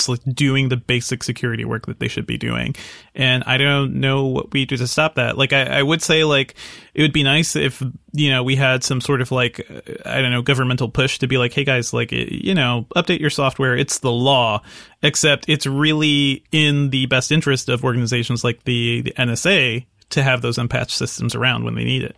[0.07, 2.75] like doing the basic security work that they should be doing.
[3.15, 5.37] And I don't know what we do to stop that.
[5.37, 6.55] Like, I, I would say, like,
[6.93, 10.21] it would be nice if, you know, we had some sort of like, uh, I
[10.21, 13.75] don't know, governmental push to be like, hey guys, like, you know, update your software.
[13.75, 14.61] It's the law.
[15.03, 20.41] Except it's really in the best interest of organizations like the, the NSA to have
[20.41, 22.15] those unpatched systems around when they need it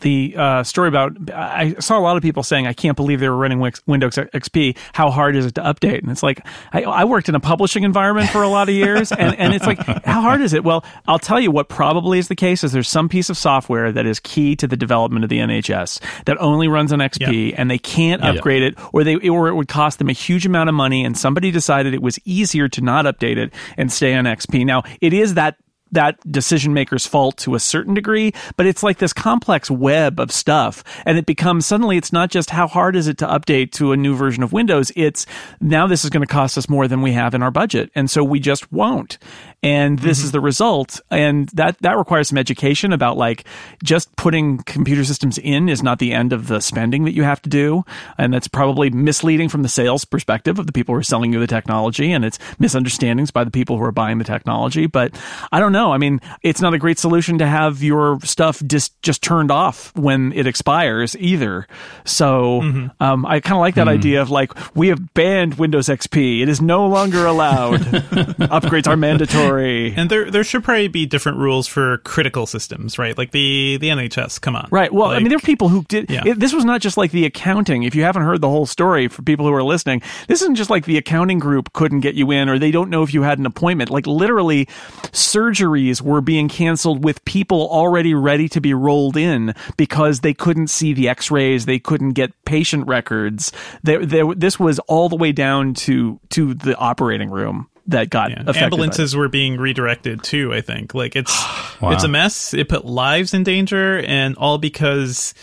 [0.00, 3.28] the uh, story about I saw a lot of people saying I can't believe they
[3.28, 4.76] were running Windows XP.
[4.92, 6.02] How hard is it to update?
[6.02, 9.12] And it's like I, I worked in a publishing environment for a lot of years,
[9.20, 10.64] and, and it's like how hard is it?
[10.64, 13.92] Well, I'll tell you what probably is the case is there's some piece of software
[13.92, 17.70] that is key to the development of the NHS that only runs on XP, and
[17.70, 20.74] they can't upgrade it, or they or it would cost them a huge amount of
[20.74, 24.64] money, and somebody decided it was easier to not update it and stay on XP.
[24.64, 25.56] Now it is that
[25.92, 30.32] that decision maker's fault to a certain degree, but it's like this complex web of
[30.32, 30.84] stuff.
[31.04, 33.96] And it becomes suddenly it's not just how hard is it to update to a
[33.96, 35.26] new version of Windows, it's
[35.60, 37.90] now this is going to cost us more than we have in our budget.
[37.94, 39.18] And so we just won't
[39.62, 40.26] and this mm-hmm.
[40.26, 41.00] is the result.
[41.10, 43.44] And that that requires some education about like
[43.82, 47.42] just putting computer systems in is not the end of the spending that you have
[47.42, 47.84] to do.
[48.16, 51.40] And that's probably misleading from the sales perspective of the people who are selling you
[51.40, 52.10] the technology.
[52.12, 54.86] And it's misunderstandings by the people who are buying the technology.
[54.86, 55.14] But
[55.52, 55.92] i don't know.
[55.92, 59.94] I mean it's not a great solution to have your stuff just just turned off
[59.94, 61.66] when it expires either.
[62.04, 63.02] So mm-hmm.
[63.02, 63.90] um, i kind of like that mm.
[63.90, 67.80] idea of like we have banned windows xp it is no longer allowed.
[67.80, 69.49] Upgrades are mandatory
[69.96, 73.16] and there there should probably be different rules for critical systems, right?
[73.16, 74.40] Like the the NHS.
[74.40, 74.92] Come on, right?
[74.92, 76.10] Well, like, I mean, there are people who did.
[76.10, 76.22] Yeah.
[76.26, 77.82] It, this was not just like the accounting.
[77.84, 80.70] If you haven't heard the whole story, for people who are listening, this isn't just
[80.70, 83.38] like the accounting group couldn't get you in, or they don't know if you had
[83.38, 83.90] an appointment.
[83.90, 84.66] Like literally,
[85.12, 90.68] surgeries were being canceled with people already ready to be rolled in because they couldn't
[90.68, 93.52] see the X-rays, they couldn't get patient records.
[93.82, 98.30] There, there, this was all the way down to to the operating room that got
[98.30, 98.44] yeah.
[98.56, 100.94] ambulances were being redirected too i think.
[100.94, 101.32] Like it's
[101.80, 101.92] wow.
[101.92, 102.54] it's a mess.
[102.54, 105.34] It put lives in danger and all because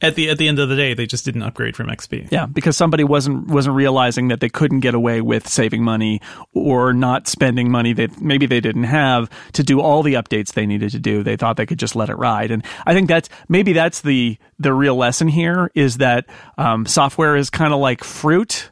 [0.00, 2.44] at the at the end of the day they just didn't upgrade from xp yeah
[2.44, 6.20] because somebody wasn't wasn't realizing that they couldn't get away with saving money
[6.52, 10.66] or not spending money that maybe they didn't have to do all the updates they
[10.66, 11.22] needed to do.
[11.22, 12.50] They thought they could just let it ride.
[12.50, 16.26] And i think that's maybe that's the the real lesson here is that
[16.58, 18.70] um, software is kind of like fruit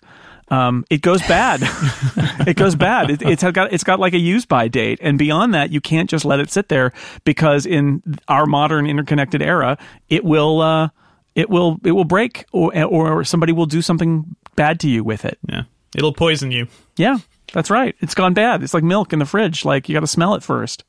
[0.48, 1.60] um, it goes bad.
[2.46, 3.10] it goes bad.
[3.10, 6.08] It, it's got it's got like a use by date, and beyond that, you can't
[6.08, 6.92] just let it sit there
[7.24, 9.78] because in our modern interconnected era,
[10.08, 10.88] it will uh,
[11.34, 15.24] it will it will break, or or somebody will do something bad to you with
[15.24, 15.38] it.
[15.48, 15.62] Yeah,
[15.96, 16.68] it'll poison you.
[16.96, 17.18] Yeah,
[17.52, 17.96] that's right.
[18.00, 18.62] It's gone bad.
[18.62, 19.64] It's like milk in the fridge.
[19.64, 20.84] Like you got to smell it first.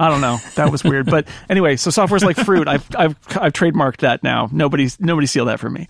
[0.00, 0.38] I don't know.
[0.54, 1.10] That was weird.
[1.10, 2.66] But anyway, so software's like fruit.
[2.66, 4.48] I've I've I've trademarked that now.
[4.50, 5.88] Nobody's nobody steal that from me.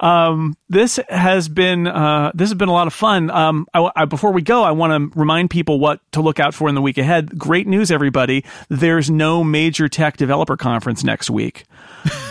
[0.00, 3.30] Um, this has been uh, this has been a lot of fun.
[3.30, 6.52] Um, I, I, before we go, I want to remind people what to look out
[6.52, 7.38] for in the week ahead.
[7.38, 8.44] Great news, everybody!
[8.68, 11.64] There's no major tech developer conference next week,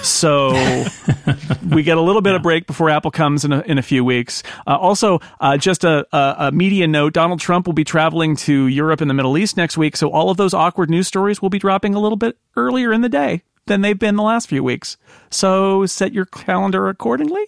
[0.03, 0.49] so
[1.69, 2.35] we get a little bit yeah.
[2.35, 4.43] of break before Apple comes in a, in a few weeks.
[4.67, 8.67] Uh, also, uh, just a, a, a media note: Donald Trump will be traveling to
[8.67, 11.49] Europe and the Middle East next week, so all of those awkward news stories will
[11.49, 14.63] be dropping a little bit earlier in the day than they've been the last few
[14.63, 14.97] weeks.
[15.29, 17.43] So set your calendar accordingly.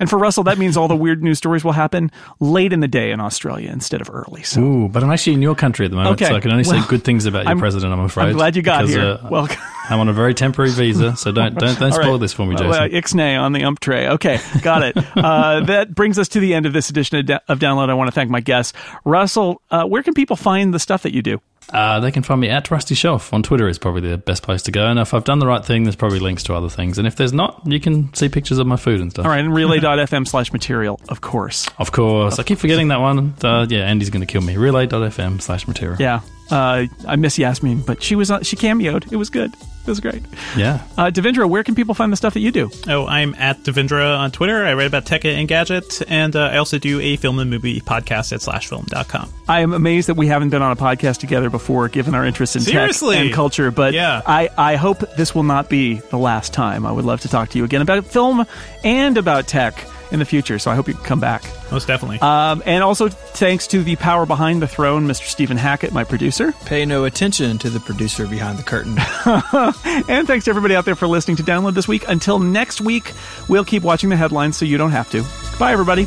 [0.00, 2.88] And for Russell, that means all the weird news stories will happen late in the
[2.88, 4.42] day in Australia instead of early.
[4.44, 4.60] So.
[4.60, 6.30] Ooh, but I'm actually in your country at the moment, okay.
[6.30, 7.92] so I can only well, say good things about your I'm, president.
[7.92, 8.28] I'm afraid.
[8.28, 9.18] I'm glad you got because, here.
[9.22, 9.58] Uh, Welcome.
[9.88, 12.20] I'm on a very temporary visa, so don't don't don't spoil right.
[12.20, 12.70] this for me, Jason.
[12.70, 14.08] Well, ixnay on the ump tray.
[14.08, 14.96] Okay, got it.
[15.16, 17.88] uh, that brings us to the end of this edition of, of Download.
[17.88, 18.72] I want to thank my guests,
[19.04, 19.62] Russell.
[19.70, 21.40] Uh, where can people find the stuff that you do?
[21.72, 24.62] Uh, they can find me at Rusty Shelf on Twitter is probably the best place
[24.62, 24.86] to go.
[24.86, 26.98] And if I've done the right thing, there's probably links to other things.
[26.98, 29.24] And if there's not, you can see pictures of my food and stuff.
[29.24, 31.68] All right, and relay.fm slash material, of course.
[31.78, 32.38] Of course.
[32.38, 33.34] I keep forgetting that one.
[33.42, 34.56] Uh, yeah, Andy's going to kill me.
[34.56, 35.96] Relay.fm slash material.
[36.00, 36.20] Yeah.
[36.50, 39.12] Uh, I miss Yasmin, but she was uh, she cameoed.
[39.12, 39.52] It was good.
[39.86, 40.22] It was great.
[40.56, 40.82] Yeah.
[40.98, 42.70] Uh, Devindra, where can people find the stuff that you do?
[42.88, 44.64] Oh, I'm at Devindra on Twitter.
[44.64, 47.80] I write about tech and gadget, and uh, I also do a film and movie
[47.80, 49.32] podcast at slashfilm.com.
[49.48, 52.56] I am amazed that we haven't been on a podcast together before, given our interest
[52.56, 53.14] in Seriously?
[53.14, 53.70] tech and culture.
[53.70, 54.22] But yeah.
[54.26, 56.84] I, I hope this will not be the last time.
[56.84, 58.44] I would love to talk to you again about film
[58.82, 60.58] and about tech in the future.
[60.58, 61.44] So I hope you come back.
[61.70, 62.18] most definitely.
[62.20, 65.24] Um, and also thanks to the power behind the throne, Mr.
[65.24, 66.52] Stephen Hackett, my producer.
[66.64, 68.96] Pay no attention to the producer behind the curtain.
[70.08, 72.04] and thanks to everybody out there for listening to Download this week.
[72.08, 73.12] Until next week,
[73.48, 75.24] we'll keep watching the headlines so you don't have to.
[75.58, 76.06] Bye, everybody.